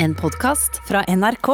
[0.00, 1.48] En podkast fra NRK.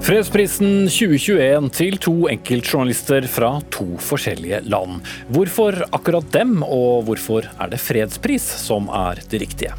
[0.00, 5.02] Fredsprisen 2021 til to enkeltjournalister fra to forskjellige land.
[5.28, 9.76] Hvorfor akkurat dem, og hvorfor er det fredspris som er det riktige?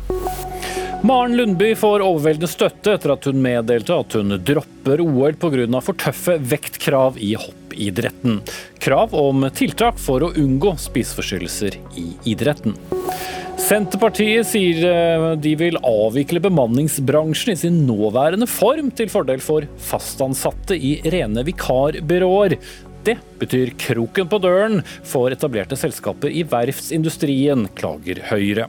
[1.02, 5.82] Maren Lundby får overveldende støtte etter at hun meddelte at hun dropper OL pga.
[5.82, 7.34] for tøffe vektkrav i
[7.70, 8.42] hoppidretten.
[8.80, 12.76] Krav om tiltak for å unngå spiseforstyrrelser i idretten.
[13.60, 20.78] Senterpartiet sier eh, de vil avvikle bemanningsbransjen i sin nåværende form, til fordel for fastansatte
[20.78, 22.56] i rene vikarbyråer.
[23.04, 28.68] Det betyr kroken på døren for etablerte selskaper i verftsindustrien, klager Høyre.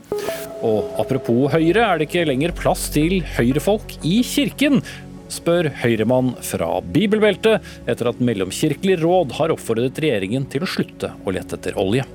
[0.61, 4.83] Og apropos Høyre, er det ikke lenger plass til høyrefolk i kirken?
[5.31, 11.35] Spør Høyremann fra bibelbeltet, etter at Mellomkirkelig råd har oppfordret regjeringen til å slutte å
[11.35, 12.05] lete etter olje.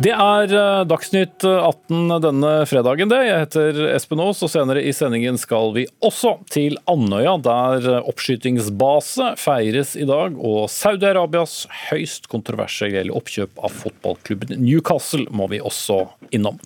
[0.00, 3.18] Det er eh, Dagsnytt 18 denne fredagen, det.
[3.26, 9.34] Jeg heter Espen Aas, og senere i sendingen skal vi også til Andøya, der oppskytingsbase
[9.36, 16.56] feires i dag, og Saudi-Arabias høyst kontroversielle oppkjøp av fotballklubben Newcastle må vi også innom.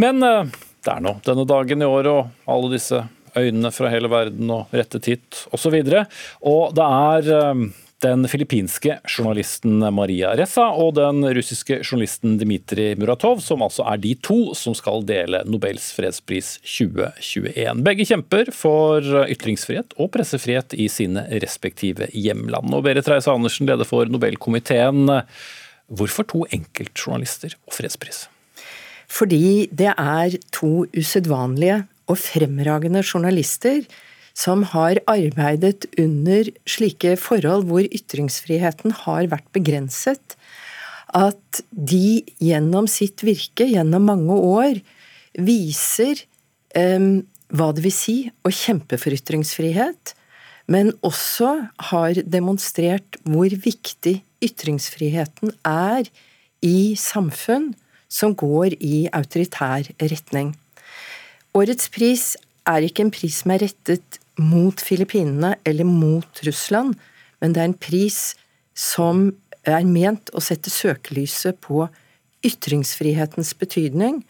[0.00, 3.02] Men eh, det er nå denne dagen i år, og alle disse
[3.36, 5.76] øynene fra hele verden og rettet hit osv.
[5.76, 6.18] Og,
[6.50, 7.64] og det er eh,
[8.00, 14.14] den filippinske journalisten Maria Ressa og den russiske journalisten Dmitrij Muratov, som altså er de
[14.24, 17.84] to som skal dele Nobels fredspris 2021.
[17.84, 22.72] Begge kjemper for ytringsfrihet og pressefrihet i sine respektive hjemland.
[22.72, 25.04] Og Berit Reiss-Andersen, leder for Nobelkomiteen.
[25.90, 28.28] Hvorfor to enkeltjournalister og fredspris?
[29.10, 33.84] Fordi det er to usedvanlige og fremragende journalister
[34.36, 40.36] som har arbeidet under slike forhold hvor ytringsfriheten har vært begrenset,
[41.10, 44.80] at de gjennom sitt virke, gjennom mange år,
[45.34, 46.22] viser
[46.78, 50.14] um, hva det vil si å kjempe for ytringsfrihet,
[50.70, 51.56] men også
[51.90, 56.06] har demonstrert hvor viktig ytringsfriheten er
[56.62, 57.72] i samfunn
[58.10, 60.54] som går i autoritær retning.
[61.56, 62.34] Årets pris
[62.68, 66.94] er ikke en pris som er rettet mot Filippinene eller mot Russland,
[67.40, 68.20] men det er en pris
[68.76, 69.30] som
[69.68, 71.86] er ment å sette søkelyset på
[72.46, 74.22] ytringsfrihetens betydning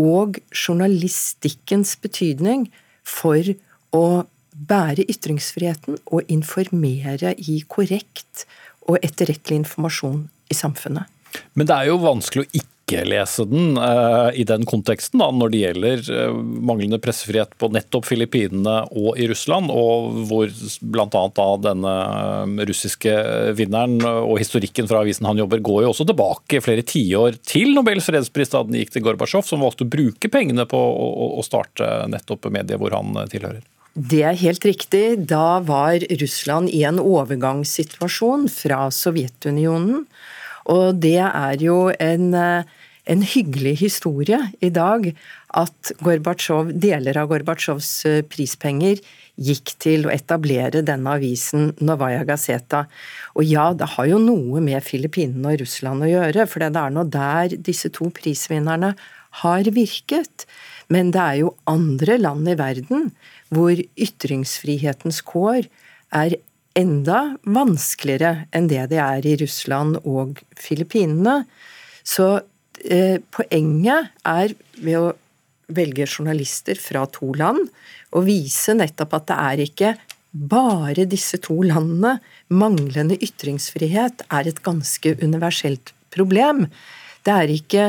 [0.00, 2.66] og journalistikkens betydning
[3.06, 3.52] for
[3.94, 8.46] å bære ytringsfriheten og informere i korrekt
[8.88, 11.10] og etterrettelig informasjon i samfunnet.
[11.54, 15.30] Men det er jo vanskelig å ikke ikke lese den uh, i den konteksten, da,
[15.34, 20.50] når det gjelder uh, manglende pressefrihet på nettopp Filippinene og i Russland, og hvor
[20.80, 21.46] bl.a.
[21.64, 23.14] denne uh, russiske
[23.58, 28.08] vinneren og historikken fra avisen han jobber, går jo også tilbake flere tiår til Nobels
[28.08, 32.50] fredspris da den gikk til Gorbatsjov, som valgte å bruke pengene på å starte nettopp
[32.52, 33.62] mediet hvor han tilhører.
[33.94, 35.04] Det er helt riktig.
[35.30, 40.02] Da var Russland i en overgangssituasjon fra Sovjetunionen.
[40.72, 42.64] Og det er jo en, eh,
[43.04, 45.10] en hyggelig historie i dag
[45.54, 49.02] at Gorbatsjov, deler av Gorbatsjovs eh, prispenger
[49.34, 52.84] gikk til å etablere denne avisen Novaja Gazeta.
[53.34, 56.94] Og ja, det har jo noe med Filippinene og Russland å gjøre, for det er
[56.94, 58.94] nå der disse to prisvinnerne
[59.42, 60.46] har virket.
[60.92, 63.08] Men det er jo andre land i verden
[63.54, 65.68] hvor ytringsfrihetens kår
[66.14, 66.38] er
[66.78, 71.42] enda vanskeligere enn det det er i Russland og Filippinene.
[72.04, 72.44] Så
[72.82, 75.12] eh, poenget er ved å
[75.74, 77.70] velge journalister fra to land,
[78.14, 79.92] og vise nettopp at det er ikke
[80.34, 82.18] bare disse to landene.
[82.54, 86.66] Manglende ytringsfrihet er et ganske universelt problem.
[87.24, 87.84] Det er ikke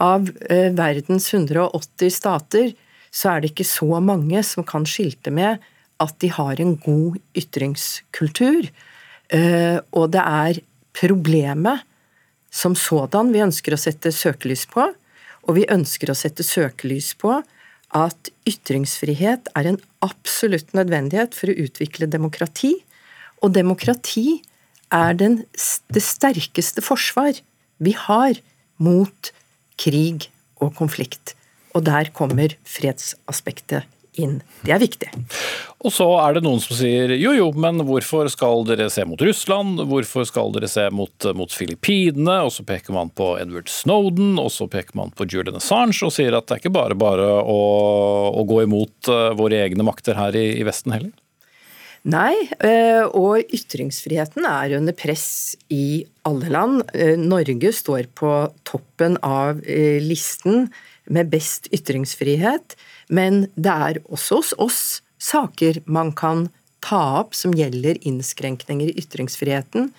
[0.00, 2.72] av eh, verdens 180 stater
[3.10, 5.62] så er det ikke så mange som kan skilte med
[6.00, 8.70] at de har en god ytringskultur.
[9.34, 10.60] Eh, og det er
[10.96, 11.84] problemet
[12.50, 14.90] som sådan vi ønsker å sette søkelys på.
[15.48, 17.38] Og vi ønsker å sette søkelys på
[17.96, 22.74] at ytringsfrihet er en absolutt nødvendighet for å utvikle demokrati.
[23.42, 24.42] Og demokrati
[24.94, 25.40] er den,
[25.90, 27.38] det sterkeste forsvar
[27.80, 28.38] vi har
[28.82, 29.32] mot
[29.80, 30.28] krig
[30.60, 31.34] og konflikt.
[31.74, 33.86] Og der kommer fredsaspektet
[34.20, 34.38] inn.
[34.66, 35.08] Det er viktig.
[35.80, 39.20] Og så er det noen som sier jo jo, men hvorfor skal dere se mot
[39.24, 42.40] Russland, hvorfor skal dere se mot, mot Filippinene?
[42.46, 46.14] Og så peker man på Edward Snowden, og så peker man på Julian Assange og
[46.14, 47.58] sier at det er ikke bare bare å,
[48.36, 51.14] å gå imot uh, våre egne makter her i, i Vesten heller?
[52.08, 52.32] Nei,
[52.64, 56.86] eh, og ytringsfriheten er under press i alle land.
[56.96, 58.30] Eh, Norge står på
[58.64, 60.70] toppen av eh, listen
[61.12, 62.76] med best ytringsfrihet,
[63.10, 64.82] men det er også hos oss
[65.20, 66.48] saker man kan
[66.84, 69.90] ta opp som gjelder innskrenkninger i ytringsfriheten.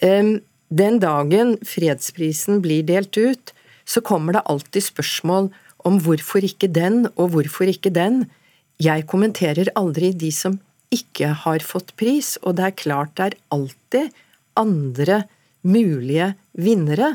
[0.00, 3.52] Den dagen fredsprisen blir delt ut,
[3.84, 5.50] så kommer det alltid spørsmål
[5.84, 8.24] om hvorfor ikke den, og hvorfor ikke den.
[8.82, 10.58] Jeg kommenterer aldri de som
[10.94, 14.18] ikke har fått pris, og det er klart det er alltid
[14.58, 15.22] andre
[15.62, 17.14] mulige vinnere.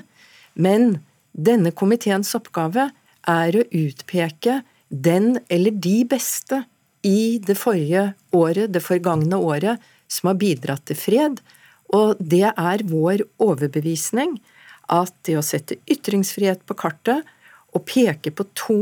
[0.54, 1.00] Men
[1.34, 2.90] denne komiteens oppgave
[3.30, 6.64] er å utpeke den eller de beste
[7.06, 11.40] i det forrige året, det forgangne året, som har bidratt til fred.
[11.96, 14.38] Og det er vår overbevisning
[14.90, 17.28] at det å sette ytringsfrihet på kartet
[17.74, 18.82] og peke på to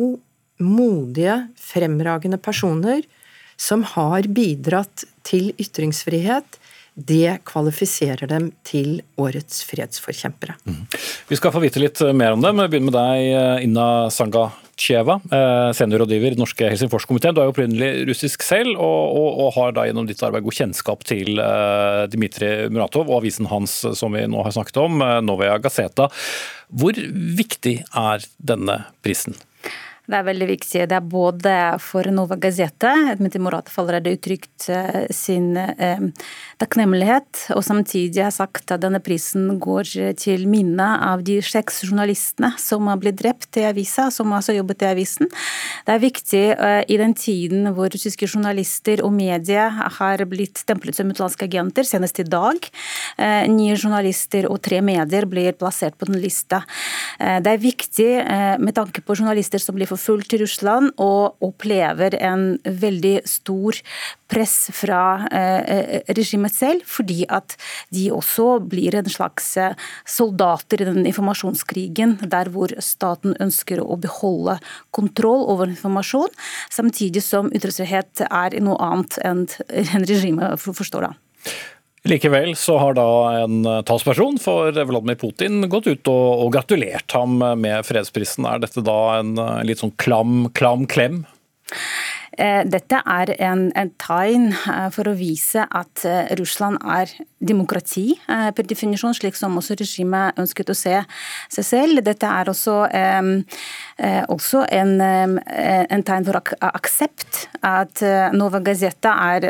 [0.63, 3.03] modige, fremragende personer
[3.59, 6.57] som har bidratt til ytringsfrihet,
[6.97, 10.55] det kvalifiserer dem til årets fredsforkjempere.
[10.65, 10.85] Mm.
[11.29, 16.31] Vi skal få vite litt mer om vi begynner med deg, Inna Sangacheva, eh, seniorrådgiver
[16.31, 17.35] i den norske Helsingforskomiteen.
[17.35, 20.57] Du er jo opprinnelig russisk selv, og, og, og, har da gjennom ditt arbeid god
[20.59, 25.57] kjennskap til uh, Dmitrij Muratov og avisen hans som vi nå har snakket om, Novaya
[25.61, 26.09] Gazeta.
[26.67, 26.97] Hvor
[27.41, 29.37] viktig er denne prisen?
[30.07, 30.81] Det er veldig viktig.
[30.87, 35.99] Det er både for Nova Gazeta, Dmitrij har allerede uttrykt eh, sin eh,
[36.63, 42.53] takknemlighet, og samtidig har sagt at denne prisen går til minne av de seks journalistene
[42.55, 45.31] som har blitt drept i avisa, som altså jobbet i avisen.
[45.83, 50.95] Det er viktig eh, i den tiden hvor russiske journalister og medier har blitt stemplet
[50.95, 52.63] som utenlandske agenter, senest i dag.
[53.51, 56.61] Nye journalister og tre medier blir plassert på den lista.
[57.17, 58.09] Det er viktig
[58.61, 63.77] med tanke på journalister som blir forfulgt forfulgt i Russland og opplever en veldig stor
[64.31, 67.55] press fra eh, regimet selv, fordi at
[67.93, 69.75] de også blir en slags eh,
[70.07, 74.57] soldater i den informasjonskrigen, der hvor staten ønsker å beholde
[74.95, 76.33] kontroll over informasjon,
[76.73, 79.47] samtidig som ytringsfrihet er noe annet enn
[80.07, 81.15] regimet forstår da.
[82.07, 83.07] Likevel så har da
[83.41, 88.45] en talsperson for Vladimir Putin gått ut og, og gratulert ham med fredsprisen.
[88.47, 91.25] Er dette da en, en litt sånn klam, klam klem?
[92.37, 98.15] Eh, dette er en, en, tegn eh, for å vise at eh, Russland er demokrati
[98.25, 100.93] per definisjon, slik som også regimet ønsket å se
[101.53, 102.01] seg selv.
[102.01, 102.77] Dette er også,
[104.33, 107.43] også en, en, tegn for ak aksept.
[107.61, 108.01] At
[108.33, 109.45] Nova Gazeta er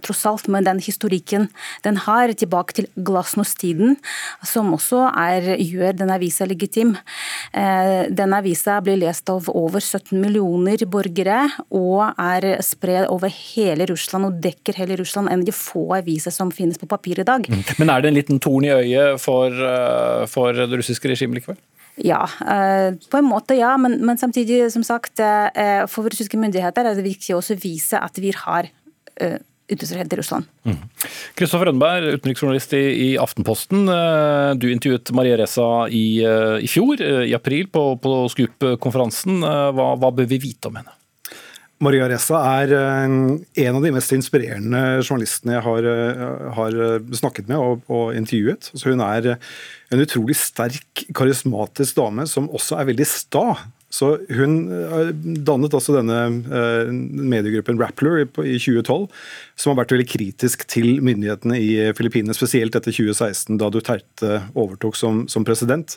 [0.00, 1.50] tross alt med den historikken
[1.84, 3.98] den har, tilbake til glasnostiden,
[4.40, 6.96] som også er, gjør denne avisa legitim.
[7.52, 12.25] Denne avisa blir lest av over 17 millioner borgere og er
[12.64, 16.88] spredd over hele Russland og dekker hele Russland, enn de få aviser som finnes på
[16.90, 17.46] papir i dag.
[17.48, 17.62] Mm.
[17.80, 21.58] Men er det en liten torn i øyet for, eh, for det russiske regimet likevel?
[21.96, 26.84] Ja, eh, på en måte ja, men, men, samtidig, som sagt, eh, for russiske myndigheter
[26.84, 28.68] er det viktig også å vise at vi har
[29.16, 30.44] utenriksrett i Russland.
[31.38, 31.70] Kristoffer mm.
[31.70, 33.88] Rønneberg, utenriksjournalist i, i, Aftenposten.
[34.60, 39.40] Du intervjuet Maria Reza i, i fjor, i april, på, på Skup-konferansen.
[39.40, 40.92] Hva, hva bør vi vite om henne?
[41.84, 43.14] Maria Ressa er eh,
[43.66, 48.16] en av de mest inspirerende journalistene jeg har, eh, har eh, snakket med og, og
[48.16, 48.70] intervjuet.
[48.72, 53.48] Så hun er en utrolig sterk, karismatisk dame som også er veldig sta.
[53.92, 54.56] Så Hun
[55.46, 56.16] dannet altså denne
[57.06, 59.06] mediegruppen Rappler i 2012,
[59.56, 64.98] som har vært veldig kritisk til myndighetene i Filippinene, spesielt etter 2016, da Duterte overtok
[64.98, 65.94] som, som president.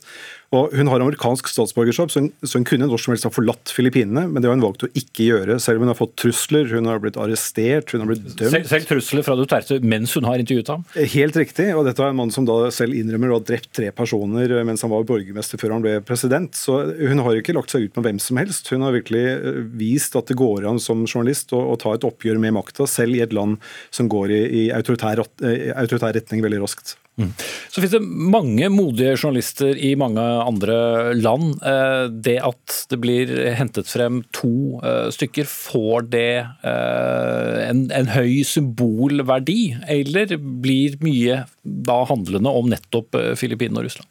[0.56, 3.70] Og Hun har amerikansk statsborgerskap, så hun, så hun kunne når som helst ha forlatt
[3.74, 6.66] Filippinene, men det har hun valgt å ikke gjøre, selv om hun har fått trusler,
[6.74, 8.56] hun har blitt arrestert, hun har blitt dømt.
[8.56, 10.86] Selv, selv trusler fra Duterte mens hun har intervjuet ham?
[11.14, 13.92] Helt riktig, og dette er en mann som da selv innrømmer å ha drept tre
[13.96, 16.58] personer mens han var borgermester før han ble president.
[16.58, 18.72] Så hun har ikke lagt seg ut med hvem som helst.
[18.74, 22.08] Hun har virkelig eh, vist at det går an som journalist å, å ta et
[22.10, 23.60] oppgjør med makta, selv i et land
[23.94, 26.98] som går i, i autoritær, eh, autoritær retning veldig raskt.
[27.20, 27.34] Mm.
[27.70, 31.60] Så finnes det mange modige journalister i mange andre land.
[31.66, 38.12] Eh, det at det blir hentet frem to eh, stykker, får det eh, en, en
[38.14, 39.76] høy symbolverdi?
[39.90, 44.10] Eller blir mye da handlende om nettopp Filippinene og Russland?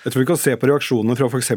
[0.00, 1.50] Jeg tror vi kan se på reaksjonene fra f.eks.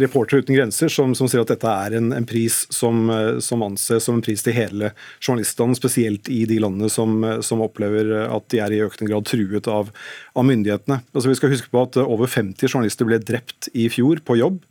[0.00, 3.02] Reportere uten grenser, som, som, sier at dette er en, en pris som,
[3.44, 8.14] som, anses som en pris til hele journalistene, spesielt i de landene som, som, opplever
[8.24, 9.92] at de er i økende grad truet av,
[10.32, 11.02] av myndighetene.
[11.12, 14.62] Altså, vi skal huske på at over 50 journalister ble drept i fjor på jobb,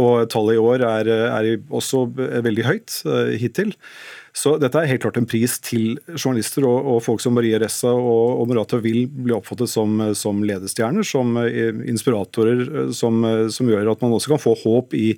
[0.00, 2.98] og tallet i år er, er også veldig høyt
[3.36, 3.76] hittil.
[4.32, 7.92] Så dette er helt klart en pris til journalister og, og folk som Maria Ressa
[7.92, 13.20] og, og Murata vil bli oppfattet som, som ledestjerner, som inspiratorer, som,
[13.52, 15.10] som gjør at man også kan få håp i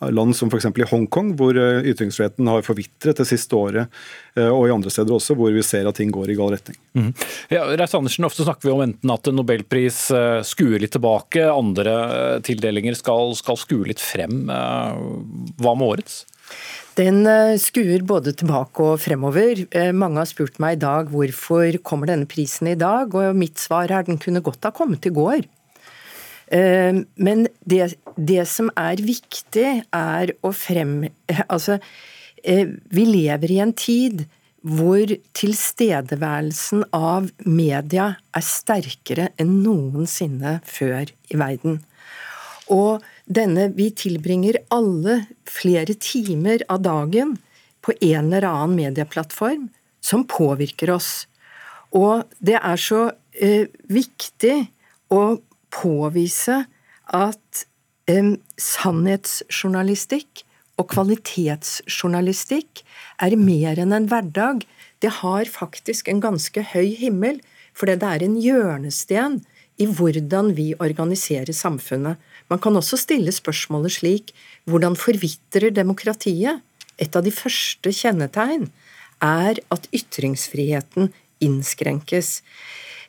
[0.00, 0.66] land som f.eks.
[0.66, 3.90] i Hongkong, hvor eh, ytringsfriheten har forvitret det siste året,
[4.38, 6.78] eh, og i andre steder også, hvor vi ser at ting går i gal retning.
[6.94, 7.10] Mm.
[7.50, 11.98] Ja, Reis Andersen, Ofte snakker vi om enten at Nobelpris eh, skuer litt tilbake, andre
[12.46, 14.46] tildelinger skal, skal skue litt frem.
[14.48, 16.22] Hva med årets?
[16.98, 17.22] Den
[17.62, 19.60] skuer både tilbake og fremover.
[19.94, 23.92] Mange har spurt meg i dag hvorfor kommer denne prisen i dag, og mitt svar
[23.94, 25.46] er den kunne godt ha kommet i går.
[26.48, 31.02] Eh, men det, det, som er viktig, er å frem...
[31.46, 31.78] Altså,
[32.42, 34.24] eh, vi lever i en tid
[34.68, 41.78] hvor tilstedeværelsen av media er sterkere enn noensinne før i verden.
[42.74, 47.36] Og denne Vi tilbringer alle flere timer av dagen
[47.84, 49.68] på en eller annen medieplattform
[50.00, 51.26] som påvirker oss.
[51.92, 54.68] Og det er så eh, viktig
[55.12, 55.38] å
[55.72, 56.64] påvise
[57.16, 57.64] at
[58.08, 60.44] eh, sannhetsjournalistikk
[60.78, 62.84] og kvalitetsjournalistikk
[63.24, 64.64] er mer enn en hverdag.
[65.02, 67.40] Det har faktisk en ganske høy himmel,
[67.74, 69.40] fordi det er en hjørnesten
[69.78, 72.18] i hvordan vi organiserer samfunnet.
[72.48, 74.32] Man kan også stille spørsmålet slik
[74.68, 76.62] hvordan forvitrer demokratiet?
[76.98, 78.66] Et av de første kjennetegn
[79.22, 81.12] er at ytringsfriheten
[81.44, 82.40] innskrenkes.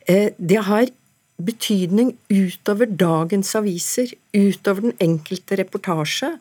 [0.08, 0.92] Eh, det har
[1.40, 6.36] betydning utover dagens aviser, utover den enkelte reportasje.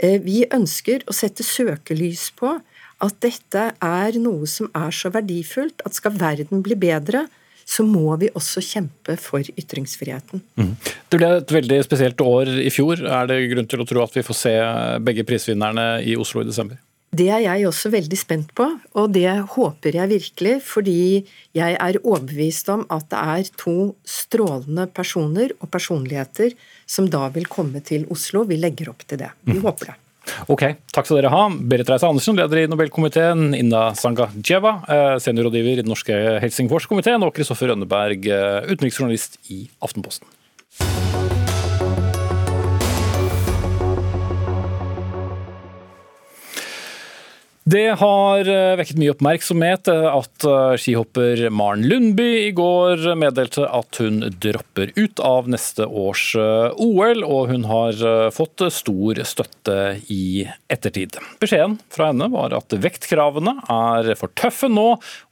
[0.00, 2.56] Eh, vi ønsker å sette søkelys på
[3.00, 7.26] at dette er noe som er så verdifullt at skal verden bli bedre,
[7.70, 10.42] så må vi også kjempe for ytringsfriheten.
[10.58, 10.74] Mm.
[11.10, 13.02] Det ble et veldig spesielt år i fjor.
[13.06, 14.54] Er det grunn til å tro at vi får se
[15.06, 16.80] begge prisvinnerne i Oslo i desember?
[17.10, 21.00] Det er jeg også veldig spent på, og det håper jeg virkelig, fordi
[21.58, 23.74] jeg er overbevist om at det er to
[24.06, 26.54] strålende personer og personligheter
[26.86, 28.44] som da vil komme til Oslo.
[28.46, 29.32] Vi legger opp til det.
[29.42, 29.64] Vi mm.
[29.66, 29.98] håper det.
[30.52, 31.44] Ok, Takk skal dere ha.
[31.50, 33.54] Berit Reise Andersen, leder i Nobelkomiteen.
[33.56, 37.24] Inna Sangajeva, eh, seniorrådgiver i den norske Helsingforskomiteen.
[37.26, 40.28] Og Kristoffer Rønneberg, eh, utenriksjournalist i Aftenposten.
[47.70, 53.66] Det har eh, vekket mye oppmerksomhet eh, at eh, skihopper Maren Lundby i går meddelte
[53.68, 58.00] at hun dropper ut av neste års OL, og hun har
[58.34, 59.76] fått stor støtte
[60.10, 61.20] i ettertid.
[61.42, 64.88] Beskjeden fra henne var at vektkravene er for tøffe nå,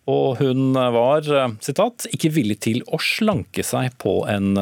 [0.08, 1.26] og hun var
[1.64, 4.54] citat, ikke villig til å slanke seg på en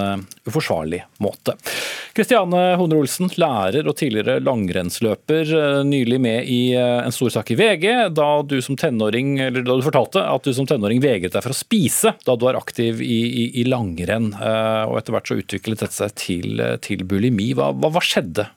[0.47, 1.55] uforsvarlig måte.
[2.17, 5.53] Kristiane Honre Olsen, lærer og tidligere langrennsløper,
[5.87, 7.87] nylig med i en stor sak i VG
[8.17, 11.55] da du som tenåring, eller da du fortalte at du som tenåring vegret deg for
[11.55, 15.85] å spise da du var aktiv i, i, i langrenn, og etter hvert så utviklet
[15.85, 17.53] dette seg til, til bulimi.
[17.57, 18.49] Hva, hva, hva skjedde?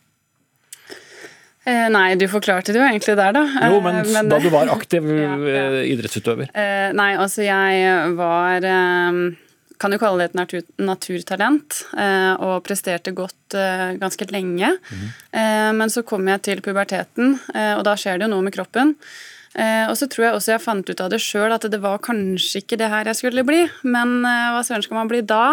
[1.70, 3.44] Eh, nei, du forklarte det jo egentlig der, da.
[3.70, 5.68] Jo, men, eh, men da du var aktiv ja, ja.
[5.68, 6.52] Eh, idrettsutøver?
[6.98, 8.66] Nei, altså jeg var
[9.80, 11.78] kan jo kalle det et natur, naturtalent,
[12.44, 13.56] og presterte godt
[13.96, 14.74] ganske lenge.
[14.76, 15.06] Mm.
[15.80, 18.92] Men så kom jeg til puberteten, og da skjer det jo noe med kroppen.
[19.56, 22.60] Og så tror jeg også jeg fant ut av det sjøl at det var kanskje
[22.60, 25.46] ikke det her jeg skulle bli, men hva søren skal man bli da?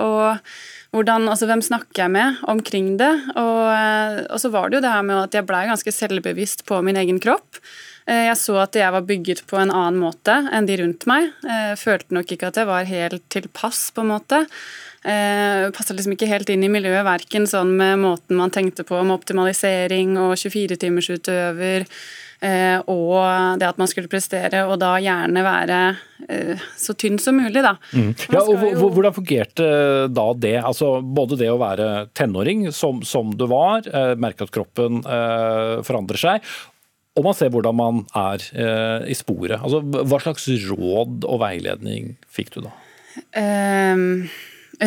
[0.00, 0.40] Og
[0.92, 3.12] hvordan, altså, hvem snakker jeg med omkring det?
[3.32, 6.66] Og, eh, og, så var det jo det her med at jeg blei ganske selvbevisst
[6.68, 7.60] på min egen kropp.
[8.04, 11.30] Eh, jeg så at jeg var bygget på en annen måte enn de rundt meg.
[11.46, 14.44] Jeg eh, følte nok ikke at jeg var helt tilpass, på en måte.
[15.02, 19.16] Passa liksom ikke helt inn i miljøet, verken sånn med måten man tenkte på med
[19.16, 21.88] optimalisering og 24-timersutøver.
[22.42, 25.78] Eh, og det at man skulle prestere, og da gjerne være
[26.26, 27.76] eh, så tynn som mulig, da.
[27.94, 28.10] Mm.
[28.34, 28.88] Ja, og jo...
[28.96, 29.68] Hvordan fungerte
[30.10, 30.56] da det?
[30.58, 35.04] Altså, både det å være tenåring, som, som du var, eh, merke at kroppen
[35.86, 36.52] forandrer seg,
[37.18, 38.42] og man ser hvordan man er
[39.10, 39.58] i sporet.
[39.58, 42.72] Altså, hva slags råd og veiledning fikk du da?
[43.36, 44.30] Um,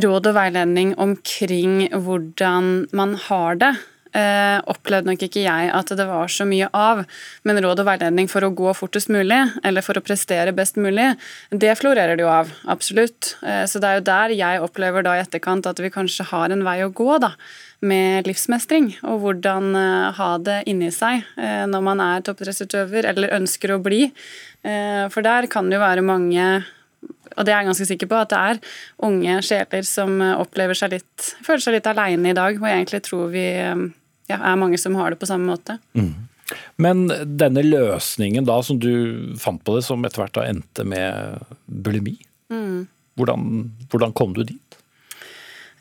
[0.03, 3.75] råd og veiledning omkring hvordan man har det
[4.15, 7.03] eh, opplevde nok ikke jeg at det var så mye av.
[7.47, 11.13] Men råd og veiledning for å gå fortest mulig, eller for å prestere best mulig,
[11.51, 12.51] det florerer det jo av.
[12.71, 13.35] Absolutt.
[13.43, 16.53] Eh, så det er jo der jeg opplever da i etterkant at vi kanskje har
[16.53, 17.35] en vei å gå, da.
[17.85, 23.35] Med livsmestring, og hvordan eh, ha det inni seg eh, når man er toppidrettsutøver eller
[23.35, 24.07] ønsker å bli.
[24.65, 26.47] Eh, for der kan det jo være mange
[27.35, 28.59] og det er jeg ganske sikker på, at det er
[29.07, 33.01] unge sjeler som opplever seg litt, føler seg litt aleine i dag, og jeg egentlig
[33.07, 35.77] tror vi ja, er mange som har det på samme måte.
[35.97, 36.13] Mm.
[36.81, 37.05] Men
[37.39, 42.15] denne løsningen da, som du fant på det, som etter hvert da endte med bulimi,
[42.53, 42.85] mm.
[43.19, 43.49] hvordan,
[43.91, 44.74] hvordan kom du dit?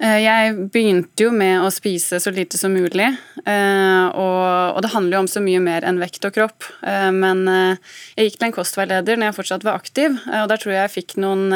[0.03, 3.07] Eh, jeg begynte jo med å spise så lite som mulig,
[3.47, 6.67] eh, og, det handler jo om så mye mer enn vekt og kropp.
[6.83, 10.75] Eh, men jeg gikk til en kostveileder når jeg fortsatt var aktiv, og der tror
[10.75, 11.47] jeg jeg fikk noen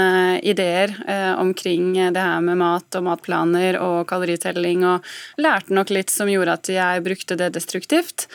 [0.46, 0.94] ideer
[1.40, 6.56] omkring det her med mat og matplaner og kaloritelling, og lærte nok litt som gjorde
[6.60, 8.28] at jeg brukte det destruktivt.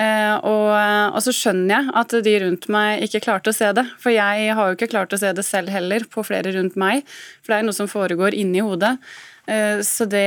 [0.00, 3.84] Og, og, så skjønner jeg at de rundt meg ikke klarte å se det.
[4.00, 7.04] For jeg har jo ikke klart å se det selv heller, på flere rundt meg.
[7.42, 8.96] For det er noe som foregår inni hodet.
[9.50, 10.22] Eh, så det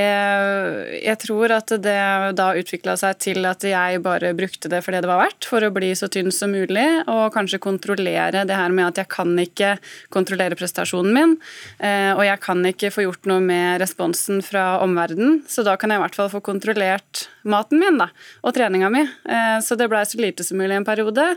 [1.03, 1.99] Jeg tror at det
[2.35, 5.63] da utvikla seg til at jeg bare brukte det for det det var verdt, for
[5.63, 9.31] å bli så tynn som mulig, og kanskje kontrollere det her med at jeg kan
[9.39, 9.75] ikke
[10.13, 11.35] kontrollere prestasjonen min,
[11.79, 15.91] eh, og jeg kan ikke få gjort noe med responsen fra omverdenen, så da kan
[15.91, 18.09] jeg i hvert fall få kontrollert maten min da,
[18.43, 19.03] og treninga mi.
[19.03, 21.33] Eh, så det blei så lite som mulig en periode.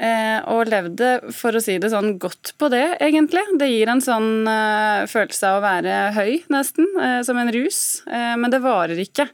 [0.00, 3.42] Eh, og levde, for å si det sånn, godt på det, egentlig.
[3.60, 7.80] Det gir en sånn uh, følelse av å være høy, nesten, uh, som en rus.
[8.08, 9.28] Men det varer ikke.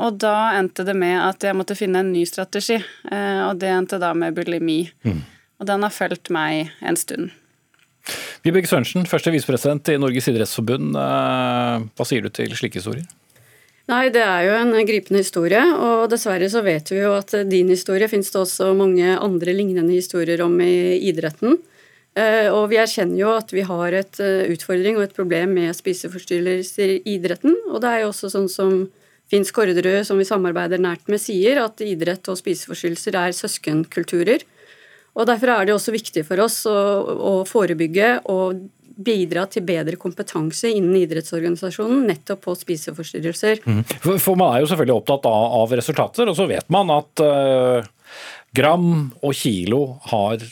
[0.00, 3.98] og da endte det med at jeg måtte finne en ny strategi, og det endte
[4.00, 4.86] da med bulimi.
[5.04, 5.18] Mm.
[5.60, 7.34] Og den har fulgt meg en stund.
[8.46, 10.96] Vibeke Sørensen, første visepresident i Norges idrettsforbund.
[10.96, 13.04] Hva sier du til slike historier?
[13.92, 17.68] Nei, det er jo en gripende historie, og dessverre så vet vi jo at din
[17.68, 21.58] historie finnes det også mange andre lignende historier om i idretten.
[22.16, 25.76] Eh, og vi erkjenner jo at vi har et eh, utfordring og et problem med
[25.76, 27.56] spiseforstyrrelser i idretten.
[27.68, 28.74] Og det er jo også sånn som
[29.32, 34.44] Finn Skårderud, som vi samarbeider nært med, sier, at idrett og spiseforstyrrelser er søskenkulturer.
[35.12, 36.76] Og Derfor er det også viktig for oss å,
[37.12, 38.60] å forebygge og
[38.96, 43.62] bidra til bedre kompetanse innen idrettsorganisasjonen nettopp på spiseforstyrrelser.
[43.64, 43.82] Mm.
[44.02, 47.92] For, man er jo selvfølgelig opptatt av, av resultater, og så vet man at uh,
[48.56, 48.90] gram
[49.22, 49.82] og kilo
[50.12, 50.44] har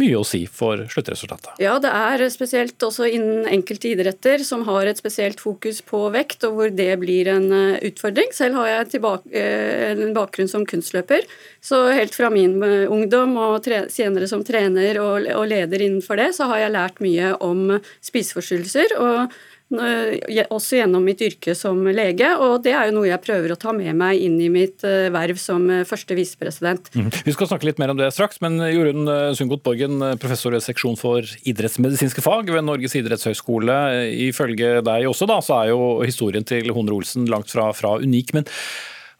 [0.00, 1.56] mye å si for sluttresultatet.
[1.62, 6.44] Ja, det er spesielt også innen enkelte idretter som har et spesielt fokus på vekt,
[6.48, 8.32] og hvor det blir en eh, utfordring.
[8.36, 11.26] Selv har jeg tilbake, eh, en bakgrunn som kunstløper,
[11.64, 16.20] så helt fra min eh, ungdom og tre, senere som trener og, og leder innenfor
[16.20, 18.98] det, så har jeg lært mye om spiseforstyrrelser.
[19.00, 23.58] og også gjennom mitt yrke som lege, og det er jo noe jeg prøver å
[23.58, 26.86] ta med meg inn i mitt eh, verv som eh, første visepresident.
[26.94, 27.10] Mm.
[27.26, 30.62] Vi skal snakke litt mer om det straks, men Jorunn eh, Sundgodt Borgen, professor i
[30.62, 33.80] seksjon for idrettsmedisinske fag ved Norges idrettshøgskole.
[34.28, 38.36] Ifølge deg også, da, så er jo historien til Honre Olsen langt fra, fra unik.
[38.38, 38.46] Men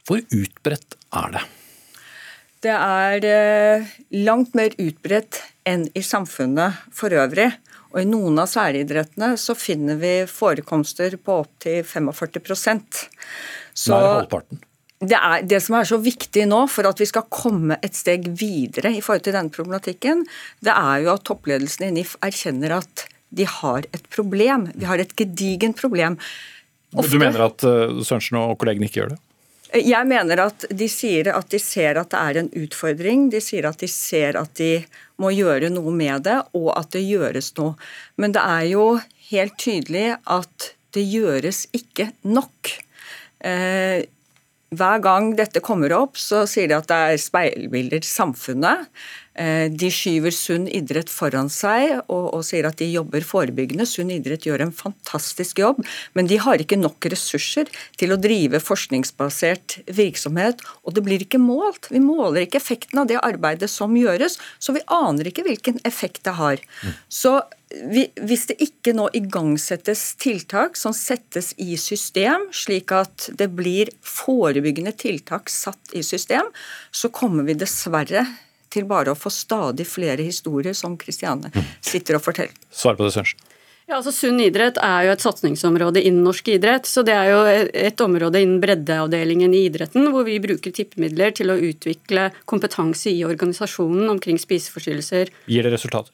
[0.06, 1.46] hvor utbredt er det?
[2.66, 3.86] Det er
[4.26, 7.50] langt mer utbredt enn i samfunnet for øvrig.
[7.96, 12.98] Og I noen av særidrettene så finner vi forekomster på opptil 45%
[13.72, 14.60] Så Nær halvparten.
[15.00, 18.28] Det, er, det som er så viktig nå for at vi skal komme et steg
[18.36, 20.22] videre i forhold til denne problematikken,
[20.64, 23.06] det er jo at toppledelsen i NIF erkjenner at
[23.36, 24.70] de har et problem.
[24.76, 26.16] Vi har et gedigent problem.
[26.96, 29.20] Ofte, du mener at uh, Sørensen og kollegene ikke gjør det?
[29.74, 33.26] Jeg mener at de sier at de ser at det er en utfordring.
[33.32, 34.84] De sier at de ser at de
[35.22, 37.74] må gjøre noe med det, og at det gjøres noe.
[38.20, 38.86] Men det er jo
[39.30, 42.72] helt tydelig at det gjøres ikke nok.
[43.44, 44.06] Eh,
[44.76, 48.86] hver gang dette kommer opp, så sier de at det er speilbilder til samfunnet.
[49.36, 53.84] Eh, de skyver sunn idrett foran seg og, og, sier at de jobber forebyggende.
[53.88, 55.82] Sunn idrett gjør en fantastisk jobb,
[56.16, 57.68] men de har ikke nok ressurser
[58.00, 60.64] til å drive forskningsbasert virksomhet.
[60.88, 61.90] Og det blir ikke målt.
[61.92, 66.24] Vi måler ikke effekten av det arbeidet som gjøres, så vi aner ikke hvilken effekt
[66.24, 66.64] det har.
[67.12, 73.90] Så hvis det ikke nå igangsettes tiltak som settes i system, slik at det blir
[74.06, 76.48] forebyggende tiltak satt i system,
[76.94, 78.24] så kommer vi dessverre
[78.76, 82.54] til bare å få stadig flere historier som Kristiane sitter og forteller.
[82.70, 83.52] Svar på det, Sørensen.
[83.86, 86.88] Ja, altså Sunn idrett er jo et satsingsområde innen norsk idrett.
[86.90, 87.42] så Det er jo
[87.86, 93.22] et område innen breddeavdelingen i idretten hvor vi bruker tippemidler til å utvikle kompetanse i
[93.28, 95.30] organisasjonen omkring spiseforstyrrelser.
[95.46, 96.10] Gir det resultater?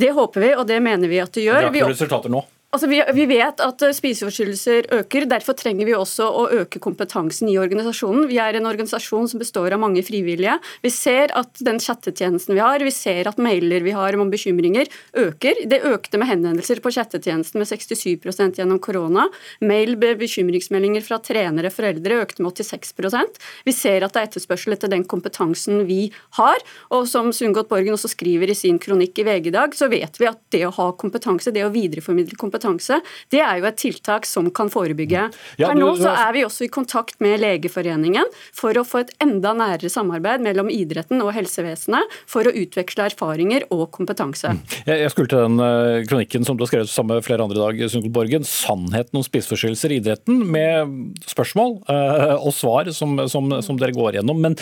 [0.00, 1.68] Det håper vi, og det mener vi at det gjør.
[1.68, 2.40] Det er ikke resultater nå?
[2.70, 5.24] Altså, vi, vet at eh, spiseforstyrrelser øker.
[5.26, 8.28] Derfor trenger vi også å øke kompetansen i organisasjonen.
[8.30, 10.54] Vi er en organisasjon som består av mange frivillige.
[10.84, 14.86] Vi ser at den chattetjenesten vi har, vi ser at mailer vi har om bekymringer,
[15.18, 15.64] øker.
[15.66, 19.26] Det økte med henvendelser på chattetjenesten med 67 gjennom korona.
[19.58, 24.30] Mail med bekymringsmeldinger fra trenere, og foreldre økte med 86% Vi ser at det er
[24.30, 26.62] etterspørsel etter den kompetansen vi har.
[26.94, 30.22] Og som Sundgodt Borgen også skriver i sin kronikk i VG i dag, så vet
[30.22, 33.00] vi at det å ha kompetanse, det å videreformidle kompetanse, kompetanse,
[33.32, 35.28] det er jo et tiltak som kan forebygge.
[35.60, 39.12] Ja, Her nå så er vi også i kontakt med Legeforeningen for å få et
[39.22, 44.54] enda nærere samarbeid mellom idretten og helsevesenet for å utveksle erfaringer og kompetanse.
[44.84, 47.58] Jeg, jeg skulle til den eh, kronikken som du har skrevet sammen med flere andre
[47.58, 48.46] i dag, Sunkel Borgen.
[48.46, 54.20] 'Sannheten om spiseforstyrrelser i idretten', med spørsmål eh, og svar som, som, som dere går
[54.20, 54.40] gjennom.
[54.42, 54.56] Men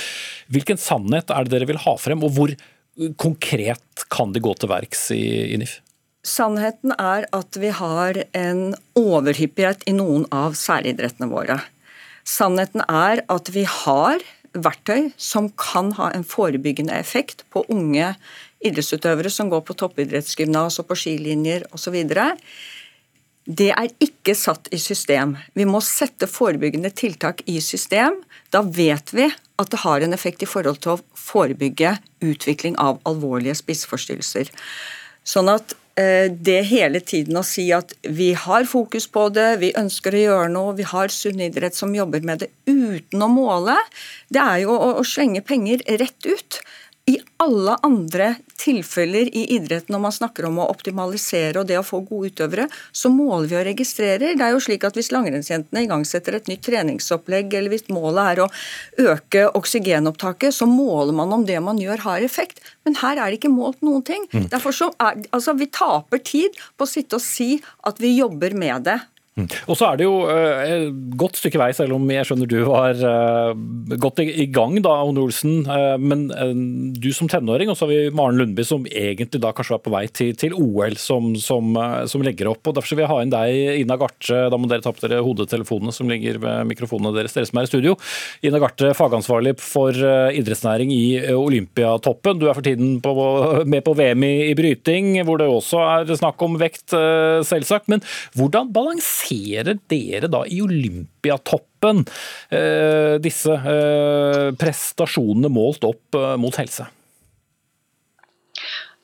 [0.53, 2.55] hvilken sannhet er det dere vil ha frem, og hvor
[3.21, 5.23] konkret kan de gå til verks i,
[5.55, 5.79] i NIF?
[6.26, 11.61] Sannheten er at vi har en overhyppighet i noen av særidrettene våre.
[12.26, 14.24] Sannheten er at vi har
[14.59, 18.14] verktøy som kan ha en forebyggende effekt på unge
[18.64, 21.96] idrettsutøvere som går på toppidrettsgymnas og på skilinjer osv.
[23.48, 25.37] Det er ikke satt i system.
[25.54, 28.18] Vi må sette forebyggende tiltak i system.
[28.52, 33.00] Da vet vi at det har en effekt i forhold til å forebygge utvikling av
[33.09, 34.50] alvorlige spiseforstyrrelser.
[35.24, 40.15] Sånn at det hele tiden å si at vi har fokus på det, vi ønsker
[40.15, 43.75] å gjøre noe, vi har sunn idrett som jobber med det uten å måle,
[44.31, 46.61] det er jo å, å slenge penger rett ut.
[47.09, 51.85] I alle andre tilfeller i idretten når man snakker om å optimalisere og det å
[51.87, 54.35] få gode utøvere, så måler vi og registrerer.
[54.37, 58.42] Det er jo slik at Hvis langrennsjentene igangsetter et nytt treningsopplegg, eller hvis målet er
[58.44, 58.49] å
[59.14, 62.61] øke oksygenopptaket, så måler man om det man gjør har effekt.
[62.85, 64.27] Men her er det ikke målt noen ting.
[64.51, 67.55] Derfor så er, altså Vi taper tid på å sitte og si
[67.88, 69.01] at vi jobber med det.
[69.68, 72.57] Og så er det jo eh, et godt stykke vei, selv om jeg skjønner du
[72.66, 75.61] var eh, godt i gang da, One Olsen.
[75.70, 76.27] eh, Men
[76.98, 79.92] du som tenåring, og så har vi Maren Lundby som egentlig da kanskje var på
[79.94, 81.77] vei til, til OL, som, som,
[82.11, 82.66] som legger opp.
[82.66, 84.40] og Derfor vil jeg ha inn deg, Ina Garthe.
[84.51, 87.68] Da må dere ta på dere hodetelefonene som ligger ved mikrofonene deres, dere som er
[87.68, 87.94] i studio.
[88.46, 91.05] Ina Garthe, fagansvarlig for idrettsnæring i
[91.37, 92.40] Olympiatoppen.
[92.40, 93.14] Du er for tiden på,
[93.68, 96.88] med på VM i, i bryting, hvor det også er snakk om vekt,
[97.46, 97.88] selvsagt.
[97.92, 98.03] Men
[98.38, 102.05] hvordan balanserer dere da i Olympiatoppen
[102.51, 106.88] eh, disse eh, prestasjonene målt opp eh, mot helse?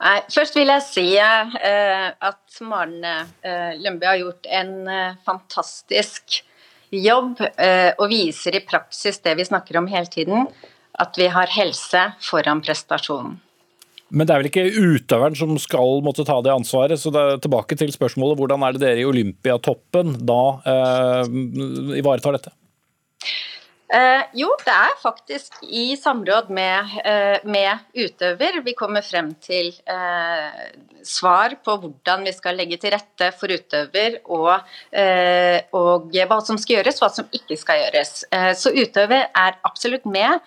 [0.05, 2.99] Nei, først vil jeg si at Maren
[3.81, 4.75] Lønby har gjort en
[5.25, 6.43] fantastisk
[6.93, 10.51] jobb og viser i praksis det vi snakker om hele tiden,
[11.01, 13.39] at vi har helse foran prestasjonen.
[14.11, 17.01] Men det er vel ikke utøveren som skal måtte ta det ansvaret.
[17.01, 20.43] så det er tilbake til spørsmålet, Hvordan er det dere i Olympiatoppen da
[20.75, 21.33] eh,
[21.99, 22.53] ivaretar dette?
[23.95, 29.69] Eh, jo, det er faktisk i samråd med, eh, med utøver vi kommer frem til
[29.87, 30.73] eh,
[31.05, 36.59] svar på hvordan vi skal legge til rette for utøver, og, eh, og hva som
[36.59, 38.25] skal gjøres, hva som ikke skal gjøres.
[38.33, 40.41] Eh, så utøver er absolutt med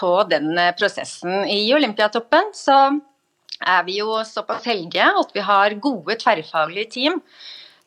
[0.00, 1.44] på den eh, prosessen.
[1.46, 2.78] I Olympiatoppen så
[3.62, 7.20] er vi jo såpass heldige at vi har gode tverrfaglige team.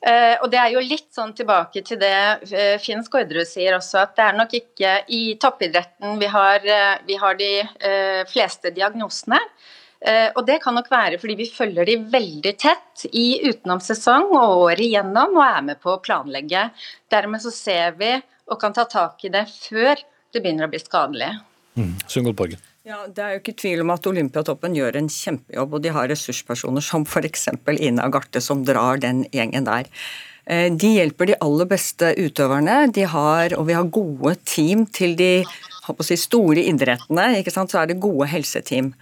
[0.05, 2.17] Uh, og det er jo litt sånn tilbake til det
[2.51, 6.99] uh, Finn Skårderud sier også, at det er nok ikke i toppidretten vi har, uh,
[7.07, 7.49] vi har de
[8.29, 9.39] fleste diagnosene.
[10.05, 14.83] Og det kan nok være fordi vi følger de veldig tett i utenomsesong og året
[14.83, 16.67] igjennom, og er med på å planlegge.
[17.09, 18.11] Dermed så ser vi
[18.45, 21.31] og kan ta tak i det før det begynner å bli skadelig.
[21.75, 21.95] Mm.
[22.85, 26.07] Ja, Det er jo ikke tvil om at Olympiatoppen gjør en kjempejobb, og de har
[26.07, 27.47] ressurspersoner som f.eks.
[27.79, 29.89] Ina Garthe, som drar den gjengen der.
[30.45, 35.15] Eh, De hjelper de aller beste utøverne, de har, og vi har gode team til
[35.15, 35.43] de
[36.01, 37.39] si, store idrettene.
[37.39, 37.71] ikke sant?
[37.71, 38.93] Så er det gode helseteam.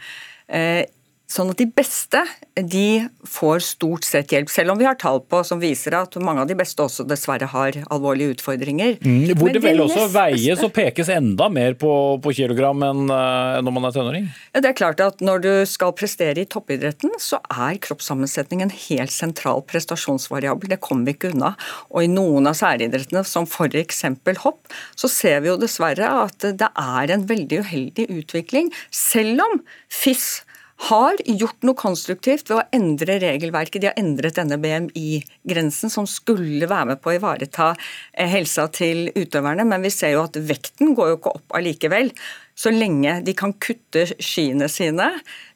[1.31, 2.19] Sånn at de beste
[2.53, 6.43] de får stort sett hjelp, selv om vi har tall på som viser at mange
[6.43, 8.97] av de beste også dessverre har alvorlige utfordringer.
[8.99, 12.83] Mm, hvor Men det vel også veies beste- og pekes enda mer på, på kilogram
[12.86, 14.29] enn uh, når man er tenåring?
[14.51, 18.75] Ja, det er klart at Når du skal prestere i toppidretten, så er kroppssammensetning en
[18.75, 20.75] helt sentral prestasjonsvariabel.
[20.75, 21.53] Det kommer vi ikke unna.
[21.89, 24.03] Og I noen av særidrettene, som f.eks.
[24.43, 28.73] hopp, så ser vi jo dessverre at det er en veldig uheldig utvikling.
[28.91, 30.43] Selv om FIS
[30.89, 33.81] har gjort noe konstruktivt ved å endre regelverket.
[33.81, 39.07] De har endret denne BMI-grensen, som skulle være med på å ivareta eh, helsa til
[39.15, 39.65] utøverne.
[39.69, 42.12] Men vi ser jo at vekten går jo ikke opp allikevel.
[42.55, 45.09] Så lenge de kan kutte skiene sine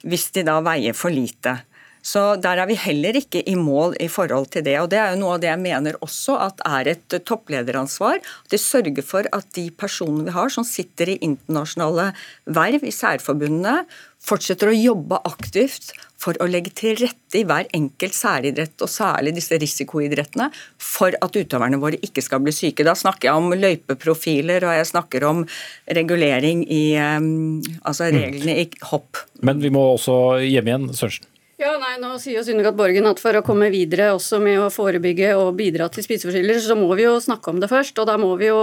[0.06, 1.58] hvis de da veier for lite.
[2.02, 4.78] Så Der er vi heller ikke i mål i forhold til det.
[4.80, 8.18] og Det er jo noe av det jeg mener også at er et topplederansvar.
[8.18, 12.12] At de sørger for at de personene vi har som sitter i internasjonale
[12.46, 13.84] verv i særforbundene,
[14.18, 19.36] fortsetter å jobbe aktivt for å legge til rette i hver enkelt særidrett, og særlig
[19.36, 20.48] disse risikoidrettene,
[20.82, 22.86] for at utøverne våre ikke skal bli syke.
[22.86, 25.44] Da snakker jeg om løypeprofiler, og jeg snakker om
[25.86, 29.22] regulering i um, altså reglene i hopp.
[29.46, 31.30] Men vi må også hjem igjen, Sørensen.
[31.58, 35.32] Ja, nei, nå sier Sunnigat Borgen at for å komme videre også med å forebygge
[35.34, 37.96] og bidra til spiseforstyrrelser, så må vi jo snakke om det først.
[37.98, 38.58] Og da må vi jo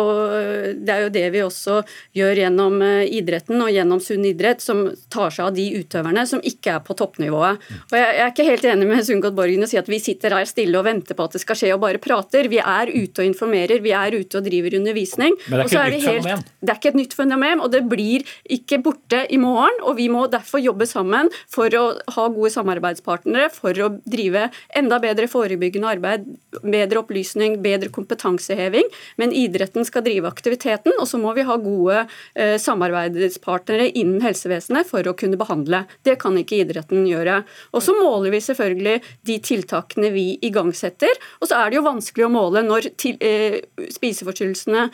[0.79, 1.81] Det er jo det vi også
[2.15, 6.39] gjør gjennom eh, idretten og gjennom Sunn idrett, som tar seg av de utøverne som
[6.39, 7.65] ikke er på toppnivået.
[7.89, 10.47] Og jeg, er ikke helt enig med Sunnigat Borgen å si at vi sitter her
[10.47, 12.47] stille og venter på at det skal skje og bare prater.
[12.47, 15.35] Vi er ute og informerer, vi er ute og driver undervisning.
[15.49, 16.47] Men det er ikke et nytt helt, fenomen?
[16.63, 19.83] Det er ikke et nytt fenomen, og det blir ikke borte i morgen.
[19.83, 24.49] Og vi må derfor jobbe sammen for å ha gode samarbeid samarbeidspartnere for å drive
[24.75, 26.25] enda bedre forebyggende arbeid,
[26.63, 28.87] bedre opplysning, bedre kompetanseheving.
[29.17, 34.87] Men idretten skal drive aktiviteten, og så må vi ha gode eh, samarbeidspartnere innen helsevesenet
[34.87, 35.85] for å kunne behandle.
[36.05, 37.43] Det kan ikke idretten gjøre.
[37.73, 41.13] Og så måler vi selvfølgelig de tiltakene vi igangsetter.
[41.41, 43.61] Og så er det jo vanskelig å måle når til, eh,
[43.95, 44.89] spiseforstyrrelsene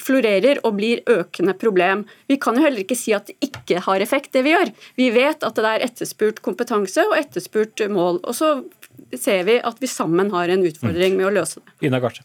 [0.00, 2.04] florerer og blir økende problem.
[2.30, 4.72] Vi kan jo heller ikke si at det ikke har effekt, det vi gjør.
[4.98, 8.22] Vi vet at det er etterspurt kompetanse og etterspurt mål.
[8.24, 8.54] Og så
[9.18, 11.78] ser vi at vi sammen har en utfordring med å løse det.
[11.88, 12.24] Ina Garte.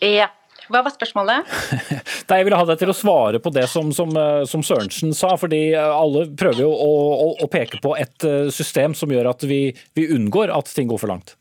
[0.00, 0.30] Ja.
[0.70, 1.48] Hva var spørsmålet?
[2.30, 5.10] Nei, jeg ville ha deg til å svare på det som, som, eh, som Sørensen
[5.18, 5.32] sa.
[5.40, 9.32] fordi eh, Alle prøver jo å, å, å, peke på et eh, system som gjør
[9.32, 9.64] at vi,
[9.98, 11.34] vi unngår at ting går for langt.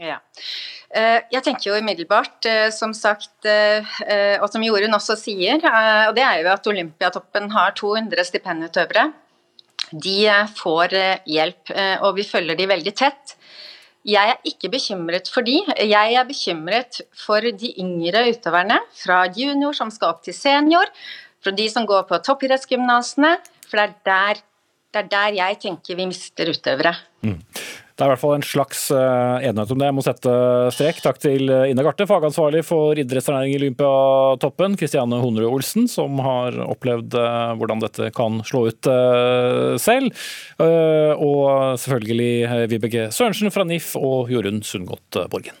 [0.00, 0.16] Ja.
[0.90, 3.84] Eh, jeg tenker jo umiddelbart, eh, som sagt, eh,
[4.40, 5.60] og som Jorunn også sier,
[6.08, 9.12] og det er jo at Olympiatoppen har 200 stipendutøvere.
[9.92, 10.94] De får
[11.26, 11.72] hjelp,
[12.06, 13.34] og vi følger de veldig tett.
[14.06, 15.56] Jeg er ikke bekymret for de.
[15.82, 20.86] Jeg er bekymret for de yngre utøverne, fra junior som skal opp til senior,
[21.42, 23.34] fra de som går på toppidrettsgymnasene.
[23.66, 24.42] For det er, der,
[24.94, 26.94] det er der jeg tenker vi mister utøvere.
[27.26, 27.42] Mm.
[28.00, 29.88] Det er i hvert fall en slags eh, enighet om det.
[29.90, 30.36] Jeg må sette
[30.72, 31.02] strek.
[31.04, 34.78] Takk til eh, Ine Garte, fagansvarlig for idrettsernæring i Olympiatoppen.
[34.80, 38.88] Kristiane Honrud Olsen, som har opplevd eh, hvordan dette kan slå ut
[39.84, 40.16] selv.
[41.20, 45.60] Og selvfølgelig Vibeke Sørensen fra NIF og Jorunn Sundgodt Borgen.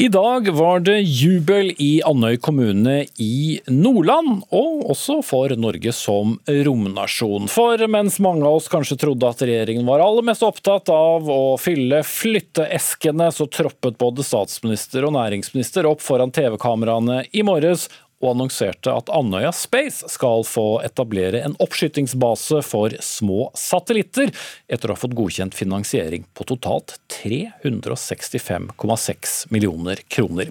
[0.00, 6.38] I dag var det jubel i Andøy kommune i Nordland, og også for Norge som
[6.48, 7.50] romnasjon.
[7.52, 11.58] For mens mange av oss kanskje trodde at regjeringen var aller mest opptatt av å
[11.60, 18.92] fylle flytteeskene, så troppet både statsminister og næringsminister opp foran TV-kameraene i morges og annonserte
[18.92, 24.30] at Andøya Space skal få etablere en oppskytingsbase for små satellitter,
[24.68, 26.90] etter å ha fått godkjent finansiering på totalt
[27.22, 30.46] 365,6 millioner kroner.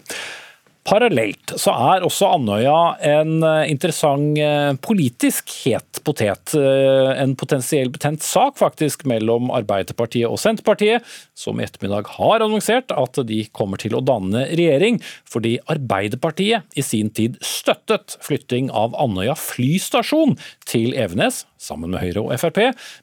[0.89, 6.55] Parallelt så er også Andøya en eh, interessant eh, politisk het potet.
[6.57, 11.05] Eh, en potensiell betent sak faktisk mellom Arbeiderpartiet og Senterpartiet,
[11.37, 14.97] som i ettermiddag har annonsert at de kommer til å danne regjering,
[15.29, 22.23] fordi Arbeiderpartiet i sin tid støttet flytting av Andøya flystasjon til Evenes, sammen med Høyre
[22.23, 22.61] og Frp,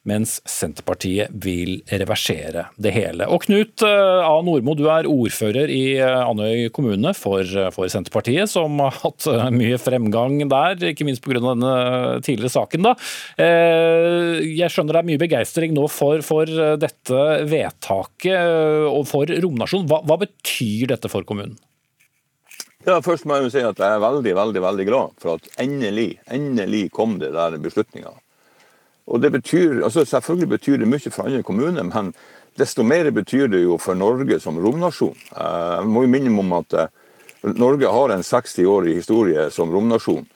[0.09, 3.29] mens Senterpartiet vil reversere det hele.
[3.29, 4.35] Og Knut A.
[4.47, 7.45] Nordmo, du er ordfører i Andøy kommune for
[7.77, 11.41] for Senterpartiet, som har hatt eh, mye fremgang der, ikke minst pga.
[11.45, 11.75] denne
[12.27, 12.87] tidligere saken.
[12.87, 12.95] Da.
[13.43, 19.31] Eh, jeg skjønner det er mye begeistring nå for, for dette vedtaket eh, og for
[19.31, 19.87] romnasjon.
[19.91, 21.59] Hva, hva betyr dette for kommunen?
[22.87, 25.49] Ja, Først må jeg jo si at jeg er veldig veldig, veldig glad for at
[25.63, 28.15] endelig endelig kom det der beslutninga.
[29.07, 32.13] Og det betyr, altså Selvfølgelig betyr det mye for andre kommuner, men
[32.59, 35.17] desto mer betyr det jo for Norge som romnasjon.
[35.31, 36.75] Jeg må jo minne om at
[37.55, 40.27] Norge har en 60-årig historie som romnasjon.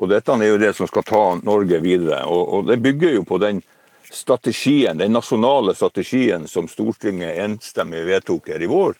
[0.00, 2.22] Og dette er jo det som skal ta Norge videre.
[2.28, 3.62] Og det bygger jo på den
[4.10, 8.94] strategien, den nasjonale strategien som Stortinget enstemmig vedtok her i vår.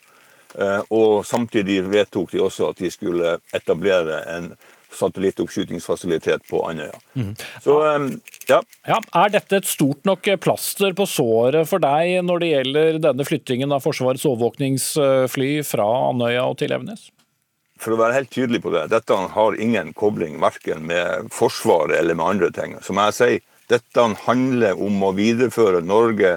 [0.58, 4.50] Eh, og samtidig vedtok de også at de skulle etablere en
[4.96, 6.98] satellittoppskytingsfasilitet på Andøya.
[7.14, 7.32] Mm.
[7.62, 7.76] Så,
[8.48, 8.60] ja.
[8.88, 8.98] ja.
[9.22, 13.72] Er dette et stort nok plaster på såret for deg når det gjelder denne flyttingen
[13.76, 17.08] av Forsvarets overvåkningsfly fra Andøya og til Evenes?
[17.80, 22.18] for å være helt tydelig på det, dette har ingen kobling verken med Forsvaret eller
[22.18, 22.76] med andre ting.
[22.84, 26.36] Som jeg sier, dette handler om å videreføre Norge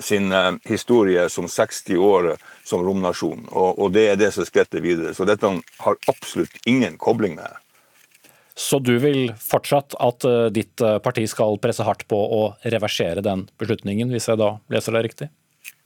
[0.00, 2.30] sin eh, historie som 60 år
[2.64, 3.46] som romnasjon.
[3.50, 5.14] Og, og det er det som skretter videre.
[5.14, 5.52] Så dette
[5.84, 7.61] har absolutt ingen kobling med det.
[8.58, 13.24] Så du vil fortsatt at uh, ditt uh, parti skal presse hardt på å reversere
[13.24, 15.30] den beslutningen, hvis jeg da leser det riktig?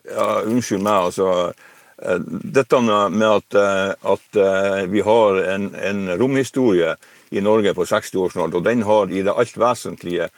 [0.06, 1.54] Ja, Unnskyld meg, altså.
[2.02, 6.96] Eh, dette med at, eh, at eh, vi har en, en, romhistorie
[7.30, 10.28] i Norge på 60 år snart, og den har i det alt vesentlige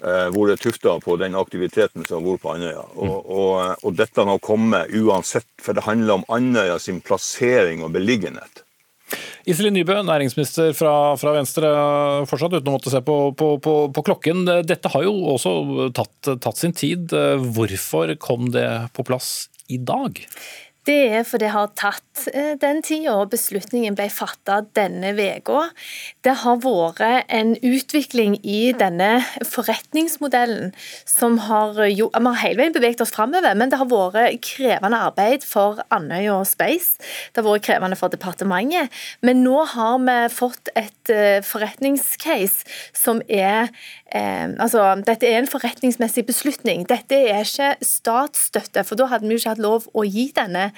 [0.00, 2.84] vært eh, tufta på den aktiviteten som har vært på Andøya.
[2.94, 7.92] Og, og, og, dette har kommet uansett, for det handler om Andøya sin plassering og
[7.98, 8.64] beliggenhet.
[9.48, 11.70] Iselin Nybø, næringsminister fra, fra, Venstre,
[12.30, 14.44] fortsatt uten å måtte se på, på, på, på klokken.
[14.68, 15.54] Dette har jo også
[15.96, 17.14] tatt, tatt sin tid.
[17.56, 20.20] Hvorfor kom det på plass i dag?
[20.88, 25.66] Det er fordi det har tatt eh, den tida, beslutningen ble fatta denne uka.
[26.24, 30.72] Det har vært en utvikling i denne forretningsmodellen
[31.08, 35.02] som har jo, Vi har hele veien beveget oss framover, men det har vært krevende
[35.10, 36.96] arbeid for Andøya Space.
[37.32, 38.88] Det har vært krevende for departementet.
[39.20, 42.64] Men nå har vi fått et eh, forretningscase
[42.96, 43.68] som er
[44.14, 46.86] eh, Altså, dette er en forretningsmessig beslutning.
[46.88, 50.69] Dette er ikke statsstøtte, for da hadde vi jo ikke hatt lov å gi denne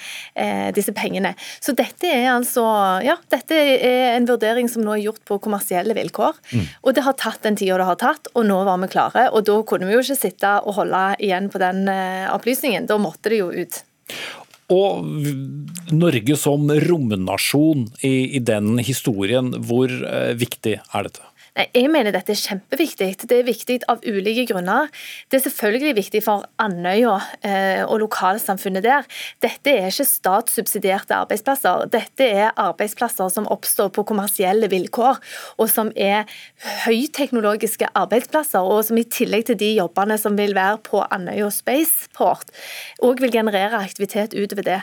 [0.75, 1.35] disse pengene.
[1.63, 2.65] Så dette er altså
[3.05, 6.39] Ja, dette er en vurdering som nå er gjort på kommersielle vilkår.
[6.53, 6.67] Mm.
[6.83, 9.27] Og det har tatt den tida det har tatt, og nå var vi klare.
[9.33, 12.89] Og da kunne vi jo ikke sitte og holde igjen på den eh, opplysningen.
[12.91, 13.83] Da måtte det jo ut.
[14.73, 15.05] Og
[15.93, 21.29] Norge som romnasjon i, i den historien, hvor eh, viktig er dette?
[21.53, 23.11] Nei, Jeg mener dette er kjempeviktig.
[23.29, 24.89] Det er viktig av ulike grunner.
[25.29, 29.05] Det er selvfølgelig viktig for Andøya eh, og lokalsamfunnet der.
[29.45, 31.85] Dette er ikke statssubsidierte arbeidsplasser.
[31.93, 35.21] Dette er arbeidsplasser som oppstår på kommersielle vilkår,
[35.61, 36.25] og som er
[36.87, 42.49] høyteknologiske arbeidsplasser, og som i tillegg til de jobbene som vil være på Andøya Spaceport,
[43.05, 44.81] òg vil generere aktivitet utover det.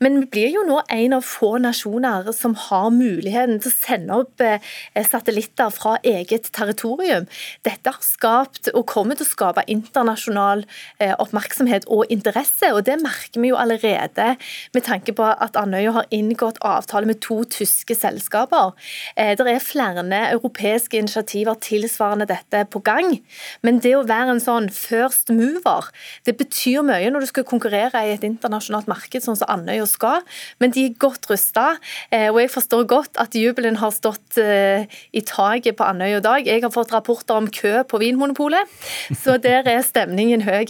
[0.00, 4.20] Men vi blir jo nå en av få nasjoner som har muligheten til å sende
[4.24, 4.64] opp eh,
[5.04, 7.26] satellitter fra eget territorium.
[7.66, 10.64] Dette har skapt, og kommer til å skape, internasjonal
[11.02, 12.70] eh, oppmerksomhet og interesse.
[12.72, 14.28] og Det merker vi jo allerede
[14.74, 18.74] med tanke på at Andøya har inngått avtale med to tyske selskaper.
[19.16, 23.18] Eh, det er flere europeiske initiativer tilsvarende dette på gang.
[23.62, 25.90] Men det å være en sånn first mover,
[26.26, 30.24] det betyr mye når du skal konkurrere i et internasjonalt marked, sånn som Andøya skal.
[30.60, 31.76] Men de er godt rusta,
[32.10, 36.20] eh, og jeg forstår godt at jubelen har stått i taket på Andøya Andøy i
[36.20, 36.48] dag.
[36.48, 38.68] Jeg har fått rapporter om kø på Vinmonopolet,
[39.16, 40.68] så der er stemningen høy.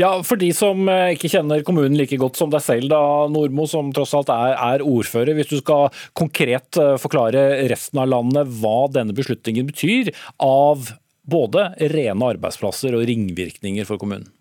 [0.00, 3.68] Ja, For de som eh, ikke kjenner kommunen like godt som deg selv, da, Nordmo,
[3.70, 5.36] som tross alt er, er, ordfører.
[5.38, 10.10] Hvis du skal konkret eh, forklare resten av landet hva denne beslutningen betyr
[10.42, 10.90] av
[11.22, 14.32] både rene arbeidsplasser og ringvirkninger for kommunen?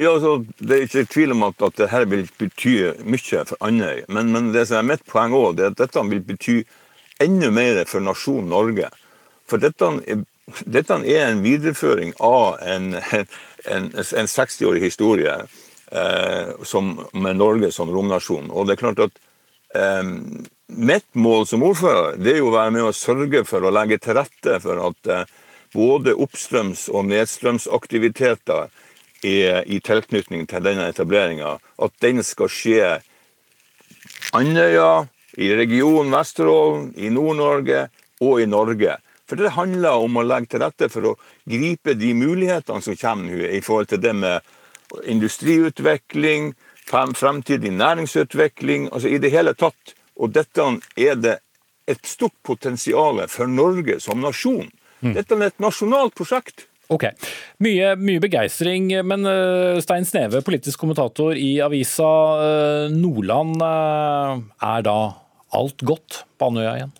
[0.00, 4.04] Ja, altså, Det er ikke tvil om at, at dette vil bety mye for Andøy.
[4.12, 6.60] Men, men, det som er mitt poeng òg, er at dette vil bety
[7.24, 8.90] enda mer for nasjonen Norge.
[9.46, 9.90] For dette,
[10.66, 15.36] dette er en videreføring av en, en, en 60-årig historie
[15.92, 18.50] eh, som, med Norge som romnasjon.
[18.50, 19.18] Og det er klart at
[19.74, 20.14] eh,
[20.66, 24.00] Mitt mål som ordfører det er jo å være med å sørge for å legge
[24.02, 25.28] til rette for at eh,
[25.76, 28.66] både oppstrøms- og nedstrømsaktiviteter
[29.22, 32.96] er, i tilknytning til denne etableringa, at den skal skje
[34.34, 35.06] Andøya,
[35.36, 37.86] i regionen Vesterålen, i Nord-Norge
[38.24, 38.96] og i Norge.
[39.26, 41.16] For det handler om å legge til rette for å
[41.50, 44.54] gripe de mulighetene som kommer nå i forhold til det med
[45.10, 46.52] industriutvikling,
[46.86, 49.96] fremtidig næringsutvikling, altså i det hele tatt.
[50.16, 51.38] Og dette er det
[51.90, 54.70] et stort potensial for Norge som nasjon.
[55.02, 55.12] Mm.
[55.18, 56.66] Dette er et nasjonalt prosjekt.
[56.92, 57.08] Ok.
[57.66, 58.92] Mye, mye begeistring.
[59.06, 63.58] Men uh, Stein Sneve, politisk kommentator i avisa uh, Nordland.
[63.58, 64.98] Uh, er da
[65.56, 66.94] alt godt på Andøya igjen?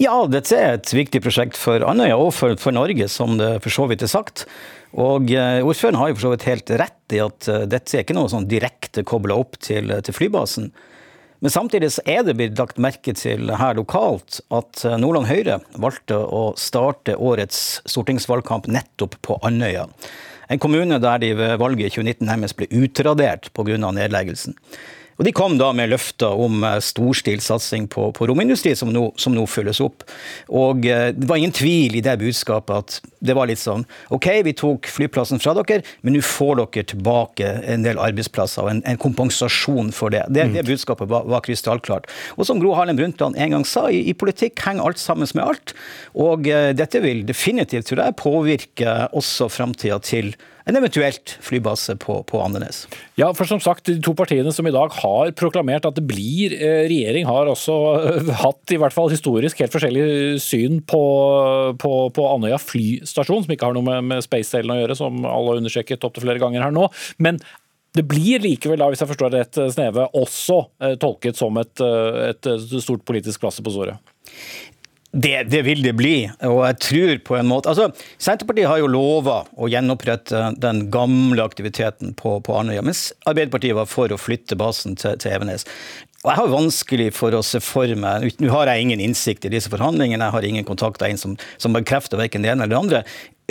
[0.00, 3.74] Ja, dette er et viktig prosjekt for Andøya og for, for, Norge, som det for
[3.74, 4.46] så vidt er sagt.
[4.96, 8.06] Og uh, Ordføreren har jo for så vidt helt rett i at uh, dette er
[8.06, 10.70] ikke noe sånn direkte kobla opp til, til, flybasen.
[11.44, 15.58] Men samtidig så er det blitt lagt merke til her lokalt at uh, Nordland Høyre
[15.76, 19.84] valgte å starte årets stortingsvalgkamp nettopp på Andøya.
[20.50, 23.76] En kommune der de ved valget i 2019 nærmest ble utradert pga.
[23.76, 24.56] nedleggelsen.
[25.20, 29.10] Og De kom da med løfter om eh, storstilt satsing på, på romindustri, som nå,
[29.20, 30.06] som nå, fylles opp.
[30.48, 33.84] Og eh, Det var ingen tvil i det budskapet at det var litt sånn
[34.16, 38.72] OK, vi tok flyplassen fra dere, men nå får dere tilbake en del arbeidsplasser og
[38.72, 40.24] en, en kompensasjon for det.
[40.32, 42.08] Det, det budskapet var, var krystallklart.
[42.40, 45.44] Og som Gro Harlem Brundtland en gang sa, i, i politikk henger alt sammen med
[45.44, 45.74] alt.
[46.16, 50.32] Og uh, dette vil definitivt, tror jeg, påvirke også framtida til
[50.68, 52.82] en eventuelt flybase på, på, Andenes.
[53.18, 56.54] Ja, for som sagt, De to partiene som i dag har proklamert at det blir
[56.56, 60.04] eh, regjering, har også eh, hatt i hvert fall historisk helt forskjellig
[60.42, 61.02] syn på,
[61.80, 65.54] på, på Andøya flystasjon, som ikke har noe med, med space-delen å gjøre, som alle
[65.54, 66.86] har understreket opptil flere ganger her nå.
[67.22, 67.40] Men
[67.96, 71.82] det blir likevel, da, hvis jeg forstår rett, Sneve, også eh, tolket som et,
[72.30, 73.98] et stort politisk klasse på såret?
[75.10, 77.88] Det, det, vil det bli, og jeg tror på en måte altså,
[78.22, 83.90] Senterpartiet har jo lova å gjenopprette den gamle aktiviteten på, på Arnøya, mens Arbeiderpartiet var
[83.90, 85.66] for å flytte basen til, til Evenes.
[86.20, 89.52] Og Jeg har vanskelig for å se for meg Nå har jeg ingen innsikt i
[89.54, 92.76] disse forhandlingene, jeg har ingen kontakt med en som, som bekrefter verken det ene eller
[92.76, 93.04] det andre.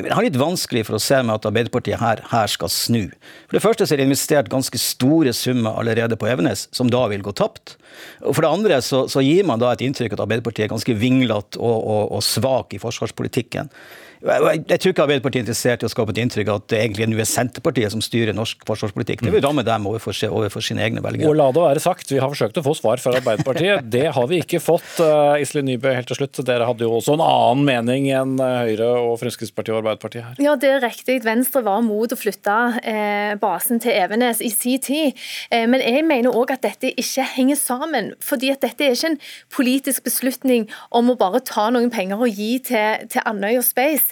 [0.08, 3.02] Jeg har litt vanskelig for å se med at Arbeiderpartiet her, her, skal snu.
[3.50, 7.06] For det første så er det investert ganske store summer allerede på Evenes, som da
[7.12, 7.76] vil gå tapt.
[8.24, 10.96] Og for det andre så, så gir man da et inntrykk at Arbeiderpartiet er ganske
[11.00, 13.72] vinglete og, og, og svak i forsvarspolitikken.
[14.20, 17.08] Jeg tror ikke Arbeiderpartiet er interessert i å skape et inntrykk av at det egentlig
[17.08, 19.24] nå er Senterpartiet som styrer norsk forsvarspolitikk.
[19.24, 21.30] Det vil ramme dem overfor, overfor sine egne velgere.
[21.30, 23.88] Og la det være sagt, vi har forsøkt å få svar fra Arbeiderpartiet.
[23.88, 24.90] Det har vi ikke fått.
[25.00, 26.42] Uh, Iselin Nybø, helt til slutt.
[26.50, 30.42] Dere hadde jo også en annen mening enn eh, Høyre og Fremskrittspartiet og Arbeiderpartiet her.
[30.44, 31.20] Ja, det er riktig.
[31.24, 35.16] Venstre var mot å flytte eh, basen til Evenes i sin tid.
[35.54, 38.14] Eh, men jeg mener òg at dette ikke henger sammen.
[38.20, 39.20] fordi at dette er ikke en
[39.54, 44.09] politisk beslutning om å bare ta noen penger og gi til, til og Space.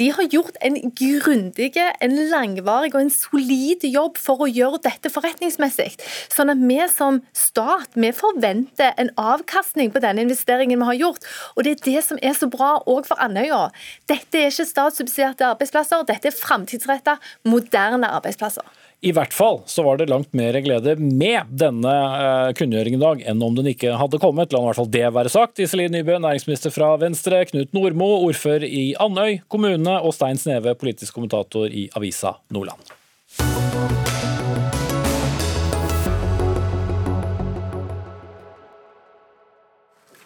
[0.00, 5.12] De har gjort en grundig, en langvarig og en solid jobb for å gjøre dette
[5.12, 5.90] forretningsmessig.
[6.32, 11.26] Sånn at vi som stat vi forventer en avkastning på denne investeringen vi har gjort.
[11.56, 13.68] Og det er det som er så bra òg for Andøya.
[14.10, 18.66] Dette er ikke statssubsidierte arbeidsplasser, dette er framtidsretta, moderne arbeidsplasser.
[19.00, 23.22] I hvert fall så var det langt mer glede med denne uh, kunngjøringen i dag
[23.32, 24.52] enn om den ikke hadde kommet.
[24.52, 25.60] La i hvert fall det være sagt.
[25.64, 31.16] Iselin Nybø, næringsminister fra Venstre, Knut Nordmo, ordfører i Andøy kommune, og Stein Sneve, politisk
[31.16, 32.84] kommentator i Avisa Nordland.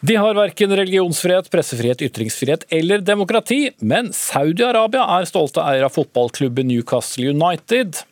[0.04, 6.68] De har verken religionsfrihet, pressefrihet, ytringsfrihet eller demokrati, men Saudi-Arabia er stolte eier av fotballklubben
[6.68, 8.02] Newcastle United.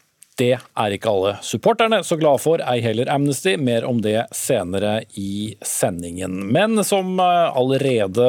[0.41, 3.53] Det er ikke alle supporterne så glade for, ei heller Amnesty.
[3.61, 6.39] Mer om det senere i sendingen.
[6.55, 8.28] Men som, eh, allerede,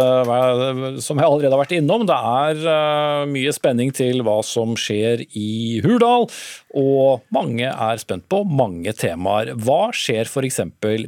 [1.01, 5.24] som jeg allerede har vært innom, det er eh, mye spenning til hva som skjer
[5.32, 6.28] i Hurdal.
[6.74, 9.52] Og mange er spent på mange temaer.
[9.62, 10.60] Hva skjer f.eks.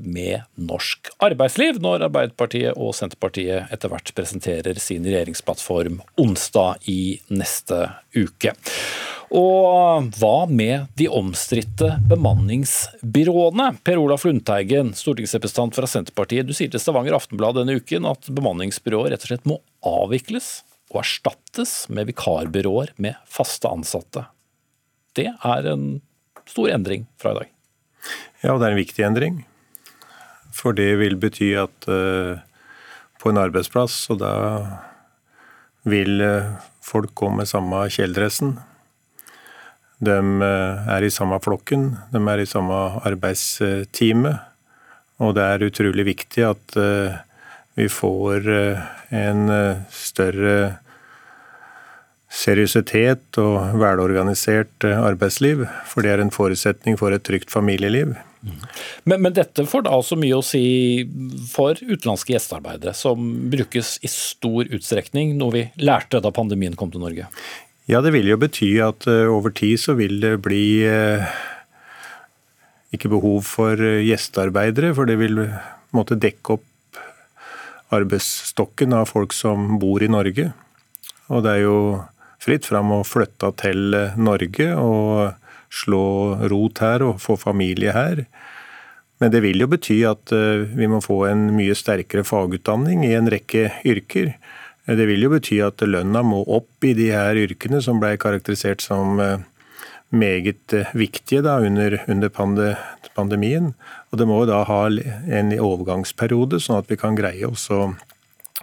[0.06, 7.88] med norsk arbeidsliv, når Arbeiderpartiet og Senterpartiet etter hvert presenterer sin regjeringsplattform onsdag i neste
[8.14, 8.54] uke?
[9.36, 13.72] Og hva med de omstridte bemanningsbyråene?
[13.82, 16.46] Per Olaf Lundteigen, stortingsrepresentant fra Senterpartiet.
[16.46, 20.60] Du sier til Stavanger Aftenblad denne uken at bemanningsbyråer rett og slett må avvikles
[20.94, 24.28] og erstattes med vikarbyråer med faste ansatte.
[25.16, 25.86] Det er en
[26.46, 27.52] stor endring fra i dag.
[28.44, 29.42] Ja, og det er en viktig endring.
[30.56, 32.38] For det vil bety at uh,
[33.20, 34.36] på en arbeidsplass, og da
[35.88, 36.54] vil uh,
[36.86, 38.58] folk gå med samme kjeledressen
[40.04, 42.76] de eh, er i samme flokken, de er i samme
[43.08, 44.36] arbeidstime.
[45.24, 47.16] Og det er utrolig viktig at eh,
[47.80, 49.48] vi får eh, en
[49.92, 50.76] større
[52.36, 55.66] seriøsitet og velorganisert arbeidsliv.
[55.88, 58.16] For det er en forutsetning for et trygt familieliv.
[59.06, 60.66] Men, men, dette får da også mye å si
[61.50, 67.02] for utenlandske gjestearbeidere, som brukes i stor utstrekning, noe vi lærte da pandemien kom til
[67.02, 67.30] Norge?
[67.90, 71.26] Ja, det vil jo bety at uh, over tid så vil det bli uh,
[72.94, 75.42] ikke behov for gjestearbeidere, for det vil
[75.96, 77.02] måtte dekke opp
[77.96, 80.50] arbeidsstokken av folk som bor i Norge.
[81.34, 81.78] Og det er jo
[82.46, 85.34] fritt fram og flytta til Norge og
[85.74, 86.06] slå
[86.52, 88.26] rot her og få familie her.
[89.20, 90.32] Men det vil jo bety at
[90.76, 94.34] vi må få en mye sterkere fagutdanning i en rekke yrker.
[94.86, 98.84] Det vil jo bety at lønna må opp i de her yrkene som ble karakterisert
[98.86, 99.42] som eh,
[100.14, 102.30] meget eh, viktige da, under, under
[103.16, 103.72] pandemien.
[104.12, 107.56] Og det må jo da ha en overgangsperiode, sånn at vi kan greie å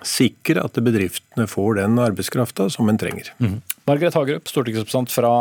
[0.06, 3.34] sikre at bedriftene får den arbeidskrafta som en trenger.
[3.42, 3.58] Mm.
[3.88, 5.32] Margaret Hagerup, stortingsrepresentant fra,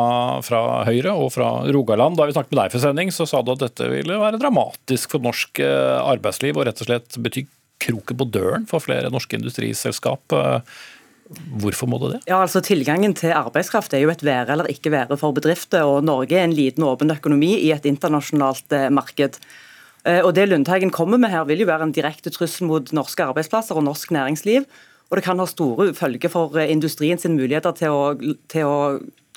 [0.45, 2.17] fra, Høyre og fra Rogaland.
[2.17, 5.13] Da vi snakket med deg for sending, så sa du at dette ville være dramatisk
[5.13, 7.45] for norsk eh, arbeidsliv og rett og slett bety
[7.81, 10.37] kroken på døren for flere norske industriselskap.
[11.31, 12.21] Hvorfor må det det?
[12.27, 15.87] Ja, altså Tilgangen til arbeidskraft er jo et være eller ikke være for bedrifter.
[15.87, 19.39] og Norge er en liten åpen økonomi i et internasjonalt eh, marked.
[20.03, 23.23] Eh, og Det Lundteigen kommer med her vil jo være en direkte trussel mot norske
[23.23, 24.67] arbeidsplasser og norsk næringsliv.
[25.11, 28.03] Og det kan ha store følger for eh, industrien sin muligheter til å,
[28.51, 28.75] til å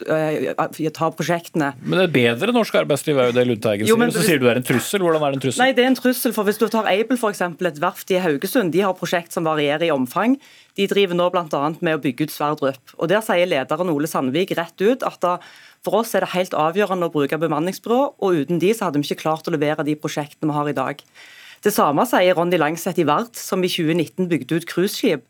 [0.07, 1.73] uh, ta prosjektene.
[1.83, 3.99] Men det er bedre norsk arbeidsliv, er jo det Lundteigen sier.
[3.99, 5.03] Og så sier du det er en trussel.
[5.03, 5.65] Hvordan er det en trussel?
[5.65, 8.71] Nei, det er en trussel, for Hvis du tar Aibel, f.eks., et verft i Haugesund,
[8.75, 10.39] de har prosjekt som varierer i omfang.
[10.79, 11.63] De driver nå bl.a.
[11.75, 12.97] med å bygge ut Sverdrup.
[12.99, 15.37] Og Der sier lederen Ole Sandvik rett ut at da,
[15.83, 19.11] for oss er det helt avgjørende å bruke bemanningsbyrå, og uten de så hadde vi
[19.11, 21.03] ikke klart å levere de prosjektene vi har i dag.
[21.65, 25.25] Det samme sier Ronny Langseth i Vard, som i 2019 bygde ut cruiseskip.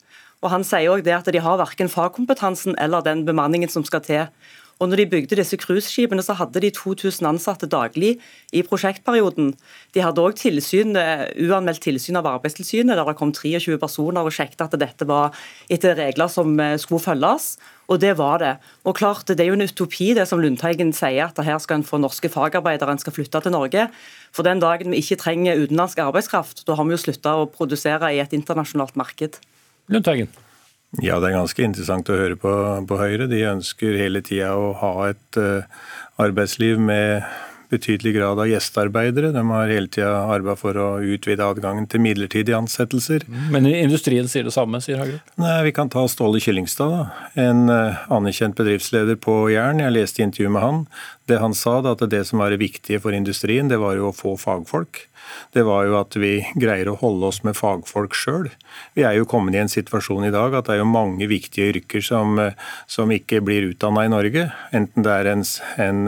[0.45, 4.05] Og Han sier også det at de har verken fagkompetansen eller den bemanningen som skal
[4.05, 4.29] til.
[4.83, 8.17] Og når de bygde disse cruiseskipene, så hadde de 2000 ansatte daglig
[8.53, 9.53] i prosjektperioden.
[9.95, 14.67] De hadde òg eh, uanmeldt tilsyn av Arbeidstilsynet, der det kom 23 personer og sjekket
[14.67, 15.31] at dette var
[15.71, 17.55] etter regler som eh, skulle følges.
[17.87, 18.57] Og det var det.
[18.85, 21.87] Og klart, Det er jo en utopi det som Lundteigen sier, at her skal en
[21.87, 23.89] få norske fagarbeidere, en skal flytte til Norge.
[24.33, 28.11] For den dagen vi ikke trenger utenlandsk arbeidskraft, da har vi jo slutta å produsere
[28.11, 29.39] i et internasjonalt marked.
[29.93, 30.33] Lundteigen?
[31.03, 32.53] Ja, det er ganske interessant å høre på,
[32.87, 33.27] på Høyre.
[33.31, 35.67] De ønsker hele tida å ha et uh,
[36.23, 37.25] arbeidsliv med
[37.73, 39.33] betydelig grad av gjestearbeidere.
[39.35, 43.25] De har hele tida arbeidet for å utvide adgangen til midlertidige ansettelser.
[43.51, 45.33] Men industrien sier det samme, sier Hagerup?
[45.41, 47.31] Nei, Vi kan ta Ståle Kyllingstad, da.
[47.49, 49.83] En uh, anerkjent bedriftsleder på Jæren.
[49.83, 50.85] Jeg leste intervju med han.
[51.31, 54.13] Det han sa, da, at det som var det viktige for industrien, det var jo
[54.13, 55.09] å få fagfolk
[55.57, 58.51] det var jo at vi greier å holde oss med fagfolk sjøl.
[58.99, 61.73] Vi er jo kommet i en situasjon i dag at det er jo mange viktige
[61.75, 62.39] yrker som,
[62.91, 64.49] som ikke blir utdanna i Norge.
[64.75, 65.45] Enten det er en,
[65.81, 66.05] en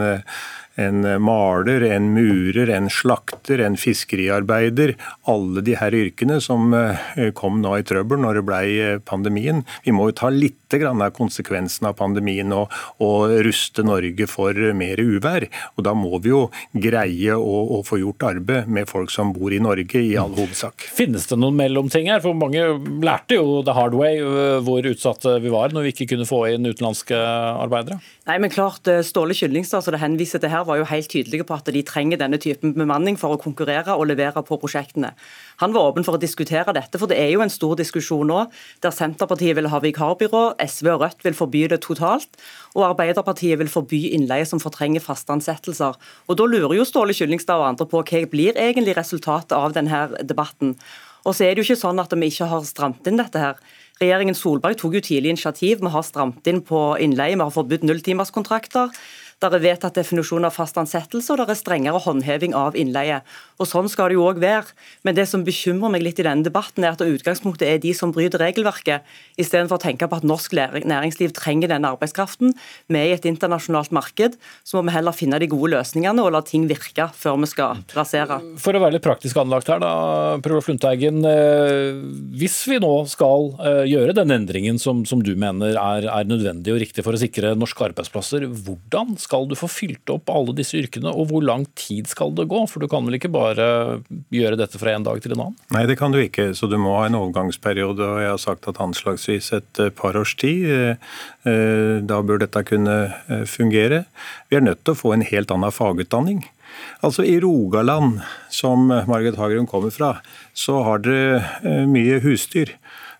[0.77, 4.93] en maler, en murer, en slakter, en fiskeriarbeider.
[5.29, 9.63] Alle de her yrkene som eh, kom nå i trøbbel når det ble eh, pandemien.
[9.85, 14.99] Vi må jo ta litt av konsekvensen av pandemien og, og, ruste Norge for mer
[14.99, 15.45] uvær.
[15.77, 16.41] Og Da må vi jo
[16.75, 20.89] greie å, å, få gjort arbeid med folk som bor i Norge, i all hovedsak.
[20.97, 22.19] Finnes det noen mellomting her?
[22.25, 22.65] For mange
[22.99, 26.43] lærte jo the hard way eh, hvor utsatte vi var når vi ikke kunne få
[26.51, 28.01] inn utenlandske arbeidere.
[28.27, 31.55] Nei, men klart Ståle Kyllingstad som det henviser til her, var jo helt tydelige på
[31.55, 35.13] at de trenger denne typen bemanning for å konkurrere og levere på prosjektene.
[35.61, 38.41] Han var åpen for å diskutere dette, for det er jo en stor diskusjon nå,
[38.83, 42.35] der Senterpartiet vil ha vikarbyrå, SV og Rødt vil forby det totalt,
[42.75, 45.95] og Arbeiderpartiet vil forby innleie som fortrenger faste ansettelser.
[46.27, 50.03] Og Da lurer jo Ståle Kyllingstad og andre på hva blir egentlig resultatet av denne
[50.19, 50.75] debatten.
[51.23, 53.55] Og så er det jo ikke sånn at vi ikke har stramt inn dette her.
[53.97, 55.79] Regjeringen Solberg tok jo tidlig initiativ.
[55.81, 58.93] Vi har stramt inn på innleie, vi har forbudt nulltimerskontrakter.
[59.37, 63.19] Det er vedtatt definisjon av fast ansettelse, og det er strengere håndheving av innleie.
[63.61, 64.73] Og Sånn skal det jo òg være.
[65.05, 68.09] Men det som bekymrer meg litt i denne debatten, er at utgangspunktet er de som
[68.15, 69.05] bryter regelverket,
[69.37, 72.55] istedenfor å tenke på at norsk næringsliv trenger denne arbeidskraften.
[72.89, 76.33] Vi er i et internasjonalt marked, så må vi heller finne de gode løsningene og
[76.33, 78.39] la ting virke før vi skal rasere.
[78.57, 79.93] For å være litt praktisk anlagt her, da,
[80.41, 81.21] Prolof Lundteigen.
[81.29, 82.01] Eh,
[82.41, 86.73] hvis vi nå skal eh, gjøre den endringen som, som du mener er, er nødvendig
[86.73, 90.77] og riktig for å sikre norske arbeidsplasser, hvordan skal du få fylt opp alle disse
[90.79, 92.61] yrkene, og hvor lang tid skal det gå?
[92.71, 93.67] For du kan vel ikke bare
[94.33, 95.57] gjøre dette fra en dag til en annen?
[95.75, 98.05] Nei, det kan du ikke, så du må ha en overgangsperiode.
[98.05, 100.63] og Jeg har sagt at anslagsvis et eh, par års tid.
[100.71, 101.09] Eh,
[101.49, 102.97] eh, da bør dette kunne
[103.49, 104.05] fungere.
[104.47, 106.45] Vi er nødt til å få en helt annen fagutdanning.
[107.03, 108.21] Altså I Rogaland,
[108.53, 110.17] som Margit Hagerum kommer fra,
[110.55, 112.75] så har dere mye husdyr.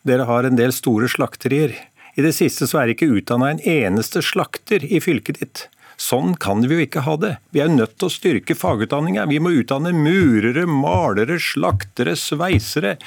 [0.07, 1.73] Dere har en del store slakterier.
[2.17, 5.67] I det siste så er det ikke utdanna en eneste slakter i fylket ditt.
[5.97, 7.31] Sånn kan vi jo ikke ha det.
[7.55, 9.25] Vi er nødt til å styrke fagutdanninga.
[9.31, 12.97] Vi må utdanne murere, malere, slaktere, sveisere.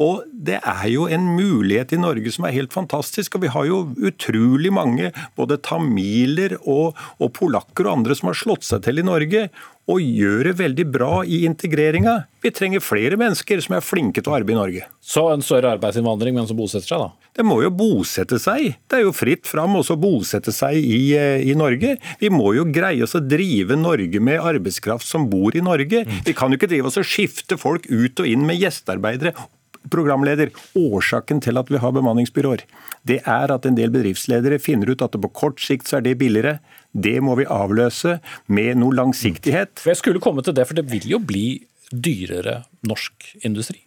[0.00, 3.36] Og det er jo en mulighet i Norge som er helt fantastisk.
[3.36, 8.40] Og vi har jo utrolig mange, både tamiler og, og polakker og andre, som har
[8.40, 9.46] slått seg til i Norge
[9.90, 12.14] og gjør det veldig bra i integreringa.
[12.42, 14.84] Vi trenger flere mennesker som er flinke til å arbeide i Norge.
[15.02, 17.30] Så en større arbeidsinnvandring, men som bosetter seg, da?
[17.38, 18.76] Det må jo bosette seg.
[18.86, 21.96] Det er jo fritt fram å bosette seg i, eh, i, Norge.
[22.20, 26.04] Vi må jo greie oss å drive Norge med arbeidskraft som bor i Norge.
[26.06, 26.22] Mm.
[26.26, 29.34] Vi kan jo ikke drive oss og skifte folk ut og inn med gjestearbeidere
[29.90, 32.64] programleder, årsaken til at vi har bemanningsbyråer,
[33.08, 36.06] det er at en del bedriftsledere finner ut at det på kort sikt så er
[36.06, 36.60] det billigere.
[36.92, 38.18] Det må vi avløse
[38.52, 39.84] med noe langsiktighet.
[39.88, 41.46] Jeg skulle komme til det, for det vil jo bli
[41.92, 43.80] dyrere norsk industri?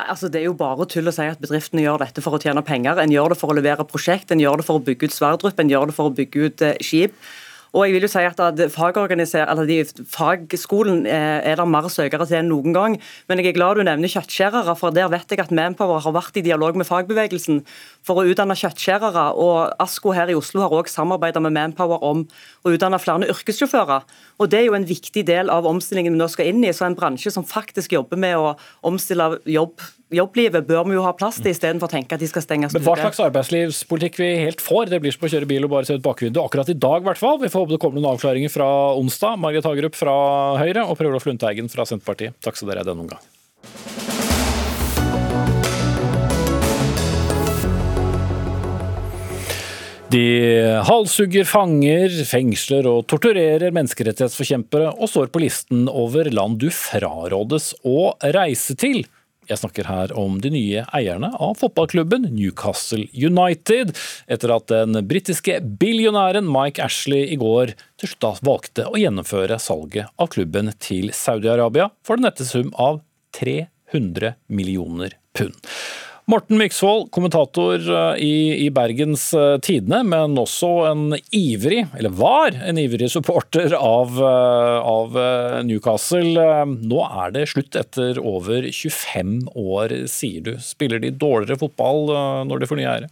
[0.00, 2.62] Altså, det er jo bare tull å si at bedriftene gjør dette for å tjene
[2.64, 3.02] penger.
[3.02, 5.60] En gjør det for å levere prosjekt, en gjør det for å bygge ut Sverdrup,
[5.60, 7.16] en gjør det for å bygge ut eh, skip.
[7.70, 9.20] Og jeg vil jo si at, at Fagskolen
[11.06, 12.96] eh, er det mer søkere til enn noen gang.
[13.30, 16.40] Men jeg er glad du nevner kjøttskjærere, for der vet jeg at Manpower har vært
[16.40, 17.62] i dialog med fagbevegelsen
[18.06, 19.26] for å utdanne kjøttskjærere.
[19.38, 22.18] Og ASKO her i Oslo har også samarbeidet med Manpower om
[22.66, 24.02] å utdanne flere yrkessjåfører.
[24.42, 26.74] Og Det er jo en viktig del av omstillingen vi nå skal inn i.
[26.74, 28.56] Så en bransje som faktisk jobber med å
[28.90, 29.78] omstille jobb
[30.14, 32.82] jobblivet bør vi jo ha plass til, istedenfor å tenke at de skal stenges ute.
[32.84, 35.98] Hva slags arbeidslivspolitikk vi helt får, det blir som å kjøre bil og bare se
[35.98, 36.42] ut bakvinduet.
[36.44, 37.38] Akkurat i dag, i hvert fall.
[37.42, 39.38] Vi får håpe det kommer noen avklaringer fra onsdag.
[39.42, 40.14] Margret Hagerup fra
[40.60, 42.38] Høyre og Per Olof Lundteigen fra Senterpartiet.
[42.42, 43.22] Takk skal dere ha denne omgang.
[50.10, 50.24] De
[50.88, 58.10] halshugger fanger, fengsler og torturerer menneskerettighetsforkjempere, og står på listen over land du frarådes å
[58.34, 59.04] reise til
[59.50, 63.90] Jeg snakker her om de nye eierne av fotballklubben Newcastle United,
[64.30, 70.12] etter at den britiske billionæren Mike Ashley i går til slutt valgte å gjennomføre salget
[70.20, 73.02] av klubben til Saudi-Arabia for den nette sum av
[73.40, 75.58] 300 millioner pund.
[76.30, 82.54] Morten Myksvold, kommentator eh, i, i Bergens eh, Tidende, men også en ivrig, eller var
[82.54, 85.18] en ivrig supporter av, eh, av,
[85.66, 86.44] Newcastle.
[86.70, 90.52] Nå er det slutt etter over 25 år, sier du.
[90.62, 92.12] Spiller de dårligere fotball
[92.46, 93.10] når de får nye ære?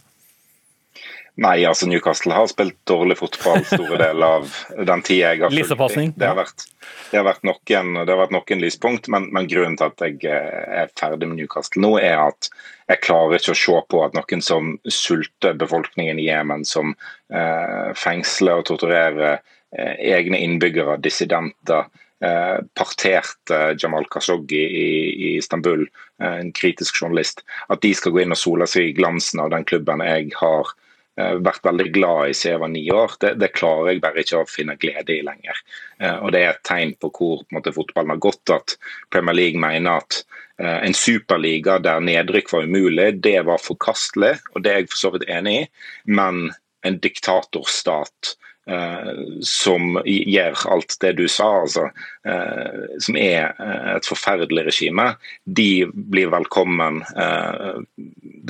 [1.39, 4.57] Nei, altså Newcastle har spilt dårlig fotball store deler av
[4.87, 6.65] den tida jeg har fulgt Det har vært,
[7.11, 10.19] det har vært, noen, det har vært noen lyspunkt, men, men, grunnen til at jeg
[10.27, 12.51] er ferdig med Newcastle nå, er at
[12.89, 16.95] jeg klarer ikke å se på at noen som sulter befolkningen i Jemen, som
[17.29, 21.85] eh, fengsler og torturerer eh, egne innbyggere, dissidenter,
[22.25, 25.85] eh, parterte Jamal Khashoggi i, i Istanbul,
[26.21, 29.53] eh, en kritisk journalist, at de skal gå inn og sole seg i glansen av
[29.53, 30.73] den klubben jeg har
[31.43, 33.15] vært veldig glad i siden jeg var ni år.
[33.21, 35.61] Det, det, klarer jeg bare ikke å finne glede i lenger.
[35.99, 38.77] Eh, og Det er et tegn på hvor på måte, fotballen har gått, at
[39.13, 40.21] Premier League mener at
[40.61, 45.03] uh, en superliga der nedrykk var umulig, det var forkastelig, og det er jeg for
[45.03, 45.65] så vidt enig i.
[46.19, 46.49] Men
[46.87, 48.48] en diktatorstat Eh,
[49.45, 51.87] som gjør alt det du sa, altså,
[52.27, 55.05] eh, som er eh, et forferdelig regime,
[55.45, 57.01] de blir velkommen.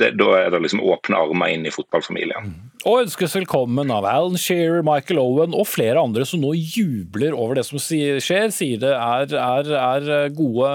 [0.00, 2.52] Det, da er det liksom åpne armer inn i fotballfamilien.
[2.88, 7.58] Og ønskes velkommen av Alan Shearer, Michael Owen og flere andre som nå jubler over
[7.58, 8.20] det som skjer,
[8.54, 10.70] sier det er, er, er gode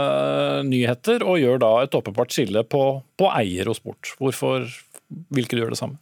[0.69, 2.87] nyheter, og gjør da et åpenbart skille på,
[3.17, 4.15] på eier og sport.
[4.21, 4.67] Hvorfor
[5.33, 6.01] vil ikke du gjøre det samme?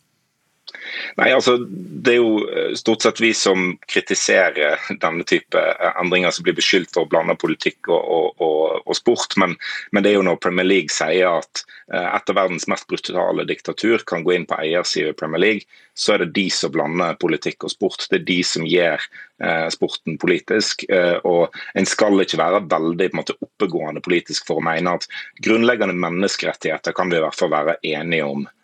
[1.20, 6.34] Nei, altså Det er jo eh, stort sett vi som kritiserer denne type eh, endringer,
[6.34, 9.38] som blir beskyldt for å blande politikk og, og, og, og sport.
[9.42, 9.56] Men,
[9.92, 14.02] men, det er jo når Premier League sier at et av verdens mest brutale diktatur
[14.08, 17.68] kan gå inn på eiersiden i Premier League, så er det de som blander politikk
[17.68, 18.08] og sport.
[18.10, 19.04] Det er de som gjør
[19.44, 20.86] eh, sporten politisk.
[20.90, 25.08] Eh, og En skal ikke være veldig måte, oppegående politisk for å mene at
[25.46, 28.63] grunnleggende menneskerettigheter kan vi i hvert fall være enige om Eh,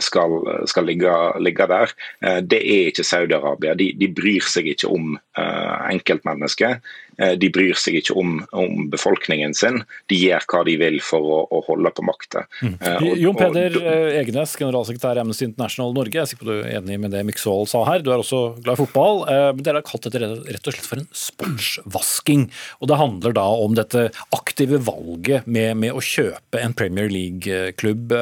[0.00, 0.38] skal,
[0.70, 1.10] skal ligge,
[1.42, 1.92] ligge, der.
[2.22, 3.74] Eh, det er ikke Saudi-Arabia.
[3.78, 6.84] De, de, bryr seg ikke om uh, enkeltmennesket.
[7.18, 9.80] De bryr seg ikke om, om, befolkningen sin.
[10.06, 12.44] De gjør hva de vil for å, å holde på makta.
[12.62, 12.76] Mm.
[13.18, 13.74] Jon Peder
[14.20, 16.14] Egenes, generalsekretær i Amnesty International Norge.
[16.14, 18.06] Jeg er sikker på du er enig med det Myksvold sa her.
[18.06, 19.24] Du er også glad i fotball.
[19.26, 22.46] Men dere har kalt dette rett og slett for en sportsvasking.
[22.78, 28.14] Og det handler da om dette aktive valget med, med å kjøpe en Premier League-klubb.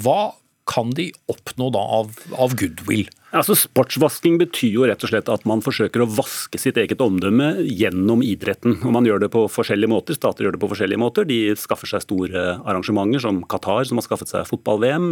[0.00, 0.20] Hva
[0.68, 3.08] kan de oppnå da av, av goodwill?
[3.32, 7.62] Altså Sportsvasking betyr jo rett og slett at man forsøker å vaske sitt eget omdømme
[7.64, 8.74] gjennom idretten.
[8.84, 10.18] Og Man gjør det på forskjellige måter.
[10.18, 11.24] Stater gjør det på forskjellige måter.
[11.24, 15.06] De skaffer seg store arrangementer, som Qatar, som har skaffet seg fotball-VM.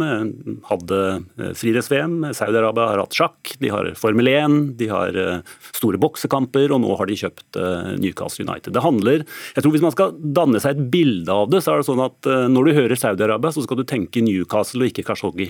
[0.69, 2.19] Hadde eh, friidretts-VM.
[2.37, 3.55] Saudi-Arabia har hatt sjakk.
[3.63, 4.59] De har Formel 1.
[4.77, 6.69] De har eh, store boksekamper.
[6.77, 8.69] Og nå har de kjøpt eh, Newcastle United.
[8.77, 11.81] Det handler jeg tror Hvis man skal danne seg et bilde av det, så er
[11.81, 15.49] det sånn at når du hører Saudi-Arabia, så skal du tenke Newcastle og ikke Khashoggi.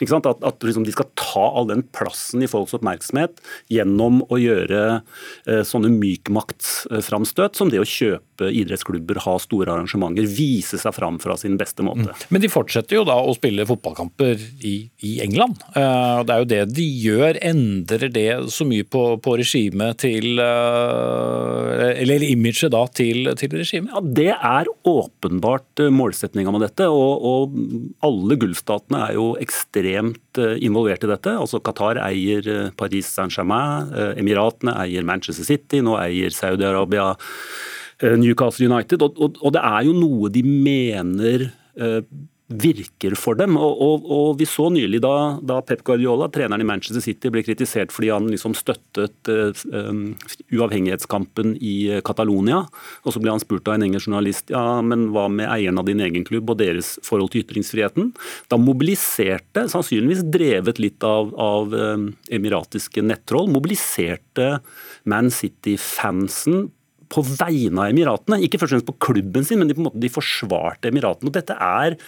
[0.00, 0.26] Ikke sant?
[0.28, 3.42] At, at liksom de skal ta all den plassen plassen i folks oppmerksomhet
[3.72, 4.82] gjennom å gjøre
[5.46, 11.36] eh, sånne mykmaktsframstøt som det å kjøpe idrettsklubber, ha store arrangementer, vise seg fram fra
[11.40, 12.08] sin beste måte.
[12.08, 12.26] Mm.
[12.34, 15.60] Men de fortsetter jo da å spille fotballkamper i, i England.
[15.74, 17.40] Uh, det er jo det de gjør.
[17.50, 23.92] Endrer det så mye på, på regimet til uh, Eller imaget da til, til regimet?
[23.94, 26.88] Ja, Det er åpenbart målsetninga med dette.
[26.92, 27.58] Og, og
[28.06, 31.34] alle gulfstatene er jo ekstremt involvert i dette.
[31.38, 37.76] Altså Qatar eier eh, Paris Saint-Germain, eh, Emiratene eier Manchester City, nå eier Saudi-Arabia eh,
[38.02, 39.02] Newcastle United.
[39.02, 41.48] Og, og, og, det er jo noe de mener
[42.48, 43.56] virker for dem.
[43.60, 47.42] Og, og, og Vi så nylig da, da, Pep Guardiola, treneren i Manchester City, ble
[47.44, 49.52] kritisert fordi han liksom støttet uh,
[50.56, 52.62] uavhengighetskampen i Catalonia.
[53.04, 55.88] Og Så ble han spurt av en engelsk journalist ja, men hva med eieren av
[55.88, 58.14] din egen klubb og deres forhold til ytringsfriheten.
[58.48, 61.76] Da mobiliserte, sannsynligvis drevet litt av, av
[62.32, 64.56] emiratiske nettroll, mobiliserte
[65.08, 66.68] Man City-fansen
[67.12, 68.40] på vegne av Emiratene.
[68.44, 71.30] Ikke først og fremst på klubben sin, men de, på en måte, de forsvarte Emiratene.
[71.30, 71.98] og Dette er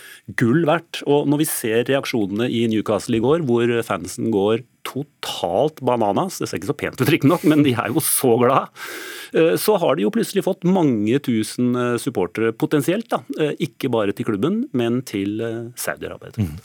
[0.40, 1.02] gull verdt.
[1.06, 6.48] og Når vi ser reaksjonene i Newcastle i går, hvor fansen går totalt bananas, det
[6.48, 8.70] ser ikke så pent ut riktignok, men de er jo så glad,
[9.36, 13.08] eh, så har de jo plutselig fått mange tusen eh, supportere potensielt.
[13.12, 15.40] da, eh, Ikke bare til klubben, men til
[15.76, 16.32] Saudi-Arabia.
[16.38, 16.56] Mm.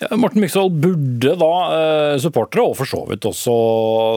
[0.00, 3.54] Ja, Morten Myksvold, burde da supportere, og for så vidt også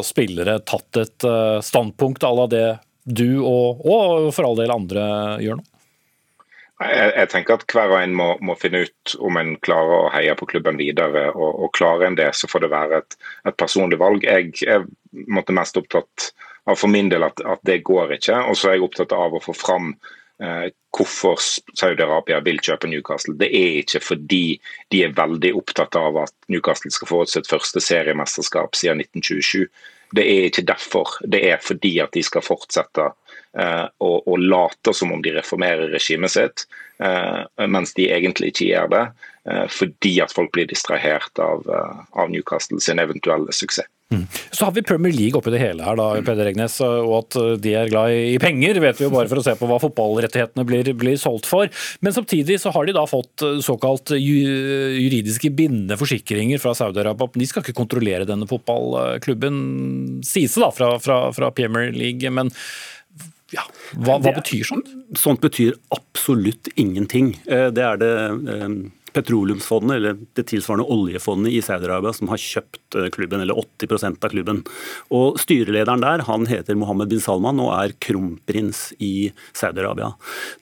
[0.05, 1.27] spillere, tatt et
[1.63, 5.05] standpunkt à la det du og, og for all del andre
[5.43, 5.67] gjør nå?
[6.83, 10.11] Jeg, jeg, tenker at hver og en må, må, finne ut om en klarer å
[10.11, 11.29] heie på klubben videre.
[11.31, 13.15] og, og Klarer en det, så får det være et,
[13.47, 14.25] et personlig valg.
[14.25, 14.87] Jeg er
[15.53, 16.33] mest opptatt
[16.65, 18.41] av for min del at, at det går ikke.
[18.49, 19.93] Og så er jeg opptatt av å få fram
[20.41, 23.37] eh, hvorfor Saudi-Arabia vil kjøpe Newcastle.
[23.39, 24.43] Det er ikke fordi
[24.93, 29.67] de er veldig opptatt av at Newcastle skal få sitt første seriemesterskap siden 1927.
[30.13, 31.17] Det er ikke derfor.
[31.25, 33.09] Det er fordi at de skal fortsette
[33.53, 36.63] Eh, å, å, late som om de reformerer regimet sitt,
[36.97, 39.03] eh, mens de egentlig ikke gjør det.
[39.45, 43.89] Eh, fordi at folk blir distrahert av, av Newcastle sin eventuelle suksess.
[44.13, 44.27] Mm.
[44.51, 46.75] Så har vi Premier League oppi det hele her, da, Peder Egnes.
[46.83, 49.69] og at de er glad i penger, vet vi jo bare for å se på
[49.69, 51.71] hva fotballrettighetene blir, blir, solgt for.
[52.05, 57.31] Men samtidig så har de da fått såkalt juridiske bindende forsikringer fra Saudi-Arabia.
[57.33, 59.61] De skal ikke kontrollere denne fotballklubben,
[60.27, 62.29] sies det da fra, fra, fra Premier League.
[62.29, 62.53] men
[63.53, 64.89] ja, hva, hva betyr sånt?
[65.19, 67.35] Sånt betyr absolutt ingenting.
[67.45, 68.11] Eh, det er det
[68.55, 68.67] eh,
[69.13, 74.33] petroleumsfondet, eller det tilsvarende oljefondet i Saudi-Arabia, som har kjøpt eh, klubben, eller 80% av
[74.33, 74.61] klubben.
[75.13, 80.13] Og Styrelederen der han heter Mohammed bin Salman og er kronprins i Saudi-Arabia.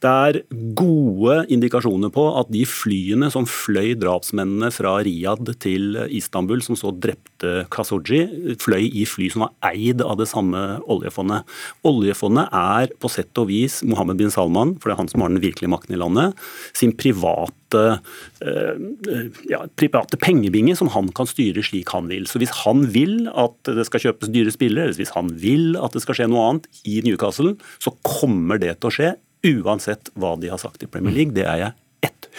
[0.04, 0.42] Det er
[0.78, 6.94] gode indikasjoner på at de flyene som fløy drapsmennene fra Riyadh til Istanbul, som så
[6.94, 11.48] drepte Khashoggi, fløy i fly som var eid av det samme oljefondet.
[11.88, 15.34] Oljefondet er på sett og vis Mohammed bin Salman, for det er han som har
[15.34, 16.38] den virkelige makten i landet,
[16.78, 22.28] sin private Eh, ja, private pengebinge som han kan styre slik han vil.
[22.30, 26.04] Så Hvis han vil at det skal kjøpes dyre spillere, hvis han vil at det
[26.06, 30.52] skal skje noe annet i Newcastle, så kommer det til å skje, uansett hva de
[30.52, 31.36] har sagt i Premier League.
[31.38, 31.78] Det er jeg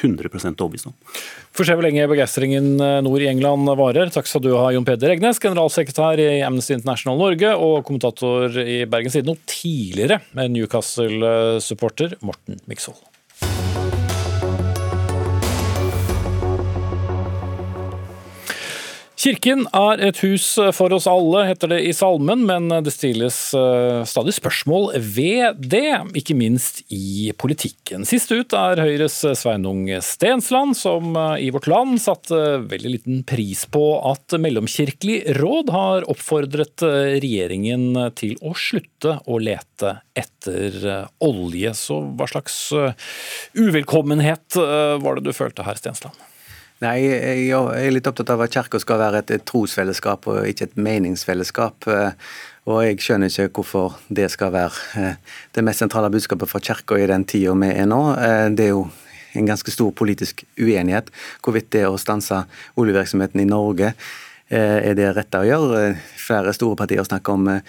[0.03, 0.95] 100 overbevist om.
[1.55, 4.11] Får se hvor lenge begeistringen eh, nord i England varer.
[4.13, 8.83] Takk skal du ha, Jon Peder Egnes, generalsekretær i Amnesty International Norge og kommentator i
[8.91, 13.12] Bergens Tidende, og tidligere Newcastle-supporter Morten Miksvold.
[19.23, 20.45] Kirken er et hus
[20.75, 26.01] for oss alle, heter det i salmen, men det stilles eh, stadig spørsmål ved det,
[26.19, 28.03] ikke minst i politikken.
[28.09, 33.63] Sist ut er Høyres Sveinung Stensland, som eh, i Vårt Land satte veldig liten pris
[33.71, 41.77] på at Mellomkirkelig råd har oppfordret eh, regjeringen til å slutte å lete etter olje.
[41.79, 42.59] Så hva slags
[43.55, 46.32] uvelkommenhet var det du følte her, Stensland?
[46.83, 50.81] Nei, jeg er litt opptatt av at Kirka skal være et, trosfellesskap og ikke et
[50.83, 51.87] meningsfellesskap.
[51.87, 52.33] Eh,
[52.67, 56.99] og jeg skjønner ikke hvorfor det skal være eh, det mest sentrale budskapet fra Kirka
[56.99, 58.01] i den tida vi er nå.
[58.19, 58.89] Eh, det er jo
[59.39, 61.13] en ganske stor politisk uenighet
[61.45, 62.43] hvorvidt det å stanse
[62.75, 63.95] oljevirksomheten i Norge
[64.59, 65.95] er det rette å gjøre.
[66.21, 67.63] Flere store partier snakker om eh,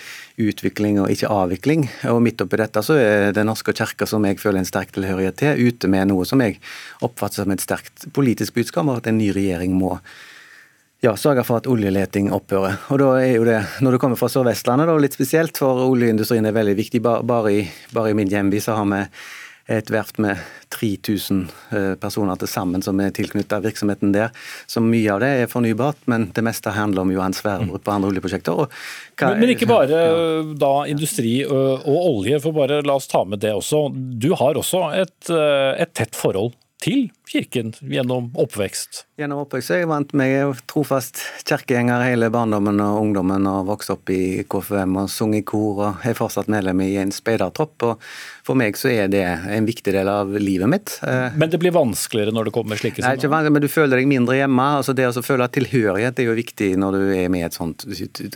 [0.43, 1.87] utvikling og ikke avvikling.
[2.11, 5.39] Og midt oppi dette så er Den norske kirke, som jeg føler en sterk tilhørighet
[5.39, 6.59] til, ute med noe som jeg
[7.05, 9.95] oppfatter som et sterkt politisk budskap, og at en ny regjering må
[11.03, 12.77] ja, sørge for at oljeleting opphører.
[12.93, 16.55] Og da er jo det, Når du kommer fra Sør-Vestlandet, litt spesielt, for oljeindustrien er
[16.55, 17.01] veldig viktig.
[17.03, 19.01] Bare i, bare i min hjemby så har vi
[19.71, 20.39] et verft med
[20.75, 24.33] 3000 eh, personer til sammen som er tilknyttet virksomheten der.
[24.67, 28.11] Så mye av det er fornybart, men det meste handler om Johan Sverdrup på andre
[28.11, 28.65] oljeprosjekter.
[29.21, 30.41] Men, men, ikke bare ja.
[30.59, 33.85] da industri og, og olje, for bare la oss ta med det også.
[33.93, 36.51] Du har også et, eh, et tett forhold
[36.83, 39.05] til kirken gjennom oppvekst?
[39.17, 44.11] Gjennom oppvekst er jeg vant er trofast kirkegjenger hele barndommen og ungdommen og vokst opp
[44.13, 47.87] i KFM og sunget i kor og er fortsatt medlem i en speidertropp.
[47.87, 48.03] og
[48.45, 50.97] For meg så er det en viktig del av livet mitt.
[51.07, 54.01] Eh, men det blir vanskeligere når det kommer slike Nei, ikke vanskelig, men du føler
[54.01, 54.69] deg mindre hjemme.
[54.81, 57.87] altså Det å føle tilhørighet er jo viktig når du er med i et sånt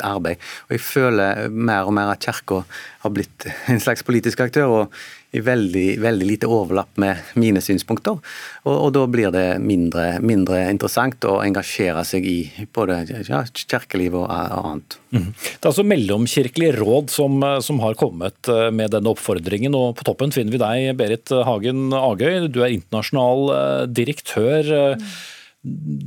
[0.05, 0.39] arbeid.
[0.69, 2.63] Og Jeg føler mer og mer at kirka
[3.03, 4.79] har blitt en slags politisk aktør.
[4.79, 4.99] og
[5.35, 8.19] i veldig, veldig lite overlapp med mine synspunkter.
[8.63, 12.37] Og, og da blir det mindre, mindre, interessant å engasjere seg i
[12.75, 14.97] både ja, kirkeliv og annet.
[15.11, 15.29] Mm.
[15.35, 19.75] Det er altså Mellomkirkelig råd som, som, har kommet eh, med denne oppfordringen.
[19.75, 22.47] og På toppen finner vi deg, Berit Hagen Agøy.
[22.47, 24.95] Du er internasjonal direktør.
[24.95, 25.09] Mm.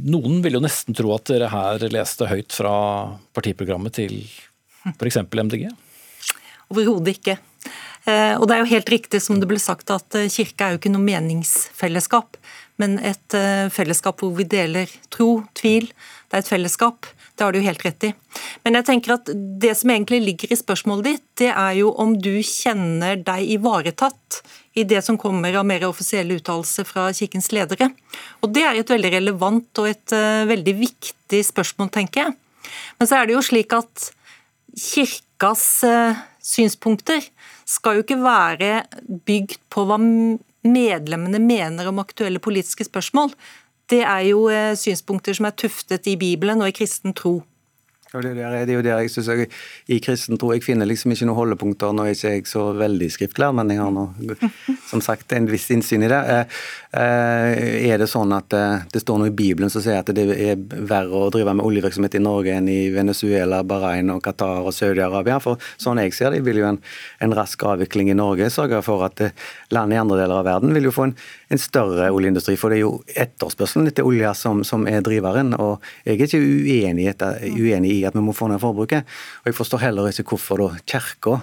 [0.09, 2.73] Noen vil jo nesten tro at dere her leste høyt fra
[3.37, 4.23] partiprogrammet til
[4.97, 5.21] f.eks.
[5.29, 5.69] MDG?
[6.73, 7.37] Overhodet ikke.
[8.09, 10.75] Eh, og det er jo helt riktig som det ble sagt at kirka kirke er
[10.75, 12.39] jo ikke noe meningsfellesskap,
[12.81, 15.91] men et eh, fellesskap hvor vi deler tro, tvil.
[16.31, 17.09] Det er et fellesskap.
[17.37, 18.13] Det har du helt rett i.
[18.65, 22.15] Men jeg tenker at det som egentlig ligger i spørsmålet ditt, det er jo om
[22.17, 24.41] du kjenner deg ivaretatt
[24.79, 27.91] i det som kommer av mer offisielle uttalelser fra kirkens ledere.
[28.45, 30.15] Og Det er et veldig relevant og et
[30.53, 32.37] veldig viktig spørsmål, tenker jeg.
[33.01, 34.11] Men så er det jo slik at
[34.77, 35.65] kirkas
[36.45, 37.25] synspunkter
[37.71, 38.71] skal jo ikke være
[39.27, 43.33] bygd på hva medlemmene mener om aktuelle politiske spørsmål,
[43.91, 47.41] det er jo eh, synspunkter som er tuftet i Bibelen og i kristen tro.
[48.15, 49.47] Og det, er, det er jo der jeg synes jeg,
[49.95, 51.93] I kristen tro jeg finner liksom ikke noen holdepunkter.
[51.95, 54.09] Nå er ikke jeg så veldig skriftlær, men jeg har nå
[54.91, 56.19] som sagt en viss innsyn i det.
[56.35, 56.61] Eh,
[56.99, 60.27] eh, er det sånn at eh, det står noe i Bibelen som sier at det
[60.27, 64.75] er verre å drive med oljevirksomhet i Norge enn i Venezuela, Bahrain og Qatar og
[64.75, 65.39] Saudi-Arabia?
[65.45, 66.81] For sånn jeg ser det, vil jo en,
[67.23, 69.23] en rask avvikling i Norge sørge for at
[69.71, 71.17] land i andre deler av verden vil jo få en,
[71.51, 72.57] en større oljeindustri.
[72.59, 75.53] For det er jo etterspørselen etter olje som, som, er driveren.
[75.59, 77.09] Og jeg er ikke uenig,
[77.51, 79.09] uenig i at vi må få ned forbruket.
[79.43, 81.41] Og jeg forstår heller ikke hvorfor da Kirka,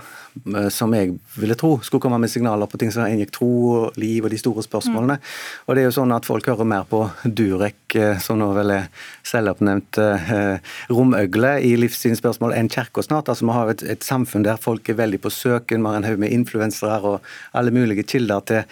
[0.74, 4.26] som jeg ville tro, skulle komme med signaler på ting som inngikk tro og liv
[4.26, 5.18] og de store spørsmålene.
[5.18, 5.66] Mm.
[5.68, 8.74] Og det er jo sånn at folk hører mer på Durek, eh, som nå vel
[8.76, 8.88] er
[9.28, 13.32] selvoppnevnt eh, romøgle i livssynsspørsmål, enn Kirka snart.
[13.32, 16.08] Altså Vi har et, et, samfunn der folk er veldig på søken, vi har en
[16.08, 17.28] haug med influensere og
[17.58, 18.64] alle mulige kilder til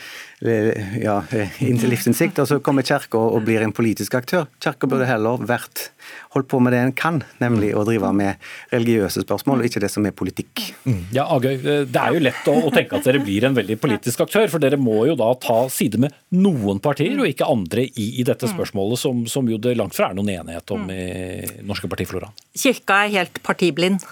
[0.45, 1.19] eh, ja,
[1.61, 4.47] livsinnsikt, og så kommer Kirka og blir en politisk aktør.
[4.63, 5.89] Kirka burde heller vært
[6.35, 8.41] holdt på med det en kan, nemlig å drive med
[8.73, 10.63] religiøse spørsmål, og ikke det som er politikk.
[10.83, 11.01] Mm.
[11.15, 14.25] Ja, Agøy, Det er jo lett å, å, tenke at dere blir en veldig politisk
[14.25, 18.09] aktør, for dere må jo da ta side med noen partier, og ikke andre i,
[18.21, 21.89] i dette spørsmålet, som, som, jo det langt fra er noen enighet om i norske
[21.91, 22.35] partifloraen.
[22.57, 24.05] Kirka er helt partiblind.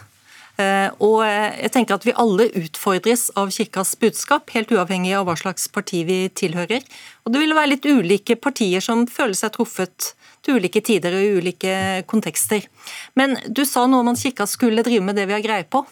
[0.62, 5.36] Eh, og jeg tenker at Vi alle utfordres av kirkas budskap, helt uavhengig av hva
[5.40, 6.86] slags parti vi tilhører.
[7.26, 10.14] Og Det vil være litt ulike partier som føler seg truffet
[10.44, 11.76] til ulike tider og i ulike
[12.06, 12.68] kontekster.
[13.16, 15.86] Men du sa noe om at kirka skulle drive med det vi har greie på.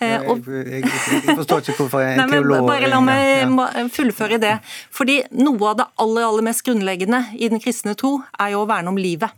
[0.00, 0.84] Eh, jeg, jeg,
[1.26, 4.54] jeg, forstår ikke hvorfor jeg er en teolog Bare la meg fullføre det.
[4.96, 8.70] Fordi Noe av det aller, aller mest grunnleggende i den kristne tro er jo å
[8.70, 9.36] verne om livet.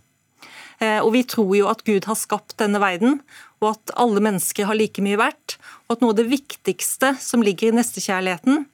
[0.78, 3.20] Eh, og Vi tror jo at Gud har skapt denne verden,
[3.62, 5.58] og at alle mennesker har like mye verdt.
[5.86, 8.64] Og at noe av det viktigste som ligger i nestekjærligheten,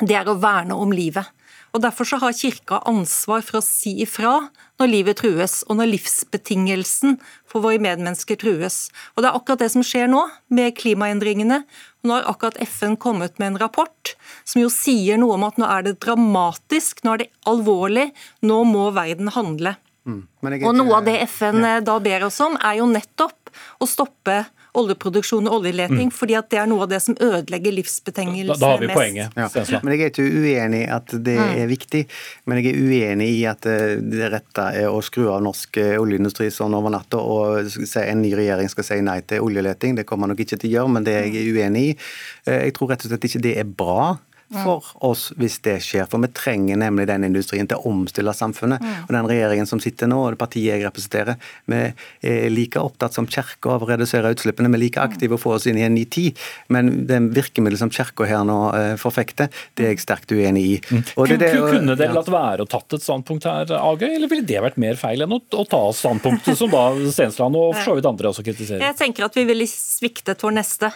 [0.00, 1.28] det er å verne om livet.
[1.70, 4.38] Og Derfor så har Kirka ansvar for å si ifra
[4.80, 7.18] når livet trues, og når livsbetingelsen
[7.50, 8.88] for våre medmennesker trues.
[9.14, 11.62] Og Det er akkurat det som skjer nå, med klimaendringene.
[12.06, 14.14] Nå har akkurat FN kommet med en rapport
[14.48, 18.08] som jo sier noe om at nå er det dramatisk, nå er det alvorlig,
[18.40, 19.76] nå må verden handle.
[20.08, 20.22] Mm.
[20.64, 21.74] Og Noe av det FN ja.
[21.84, 24.42] da ber oss om, er jo nettopp å stoppe
[24.78, 26.14] oljeproduksjon og oljeleting, mm.
[26.14, 28.62] fordi at det er noe av det som ødelegger livsbetingelsene mest.
[28.62, 29.36] Da har vi poenget.
[29.36, 29.80] Ja.
[29.82, 31.54] Men Jeg er ikke uenig i at det mm.
[31.62, 32.02] er viktig,
[32.46, 35.96] men jeg er uenig i at eh, det rette er å skru av norsk eh,
[36.00, 39.98] oljeindustri sånn over natta og si en ny regjering skal si nei til oljeleting.
[39.98, 41.94] Det kommer man nok ikke til å gjøre, men det er jeg uenig i.
[42.46, 44.12] Eh, jeg tror rett og slett ikke det er bra
[44.50, 46.06] for oss hvis det skjer.
[46.10, 48.82] For vi trenger nemlig den industrien til å omstille samfunnet.
[48.82, 48.96] Mm.
[49.06, 51.38] Og den regjeringen som sitter nå, og det partiet jeg representerer,
[51.70, 51.80] vi
[52.26, 54.70] er like opptatt som Kirka av å redusere utslippene.
[54.72, 56.38] Vi er like aktive å få oss inn i en ny tid.
[56.72, 60.76] Men det virkemidlet som Kirka her nå eh, forfekter, det er jeg sterkt uenig i.
[60.90, 61.04] Mm.
[61.04, 64.46] Det, det, og, Kunne dere latt være å tatt et standpunkt her, Agøy, eller ville
[64.46, 67.96] det vært mer feil enn å, å ta standpunktet som da Stensland og for så
[67.98, 68.82] vidt andre også kritiserer?
[68.90, 70.90] Jeg tenker at vi ville sviktet vår neste.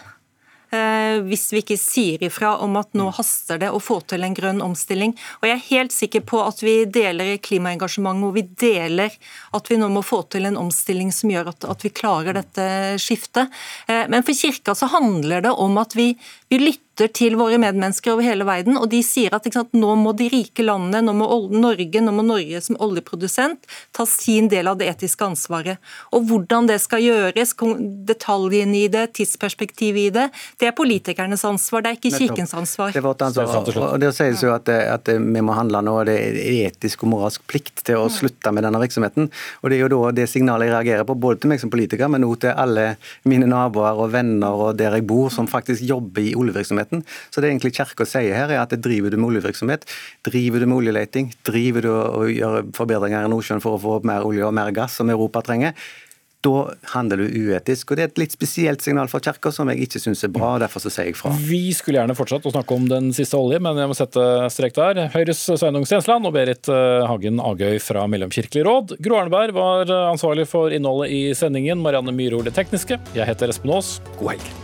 [0.75, 4.35] Eh, hvis vi ikke sier ifra om at nå haster det å få til en
[4.37, 5.15] grønn omstilling.
[5.41, 9.15] Og Jeg er helt sikker på at vi deler klimaengasjementet og vi deler
[9.55, 12.67] at vi nå må få til en omstilling som gjør at, at vi klarer dette
[13.03, 13.53] skiftet.
[13.87, 16.13] Eh, men for Kirka så handler det om at vi,
[16.49, 19.95] vi lytter lytter til våre medmennesker over hele verden, og de sier at sant, nå
[19.99, 24.69] må de rike landene, nå må Norge, nå må Norge som oljeprodusent ta sin del
[24.69, 25.79] av det etiske ansvaret.
[26.15, 27.55] Og hvordan det skal gjøres,
[28.07, 30.29] detaljene i det, tidsperspektivet i det,
[30.61, 32.93] det er politikernes ansvar, det er ikke kirkens ansvar.
[32.93, 33.51] Det er vårt ansvar.
[33.89, 37.43] Og det sies jo at, at vi må handle nå, det er etisk og moralsk
[37.51, 39.31] plikt til å slutte med denne virksomheten.
[39.63, 42.11] Og det er jo da det signalet jeg reagerer på, både til meg som politiker,
[42.13, 42.95] men òg til alle
[43.27, 47.05] mine naboer og venner og der jeg bor, som faktisk jobber i oljevirksomhet oljevirksomheten.
[47.31, 49.85] Så det egentlig Kjerkol sier her, er at driver du med oljevirksomhet,
[50.25, 54.05] driver du med oljeleting, driver du og gjør forbedringer i Nordsjøen for å få opp
[54.09, 55.75] mer olje og mer gass som Europa trenger,
[56.45, 57.89] da handler du uetisk.
[57.91, 60.51] og Det er et litt spesielt signal fra Kirka som jeg ikke syns er bra.
[60.55, 61.33] og derfor så sier jeg fra.
[61.41, 64.77] Vi skulle gjerne fortsatt å snakke om den siste olje, men jeg må sette strek
[64.77, 65.07] der.
[65.15, 68.95] Høyres Sveinung Stensland og Berit eh, Hagen Agøy fra Mellomkirkelig råd.
[69.01, 71.81] Gro Arneberg var ansvarlig for innholdet i sendingen.
[71.81, 73.01] Marianne Myhrol det tekniske.
[73.17, 73.97] Jeg heter Espen Aas.
[74.21, 74.64] God helg.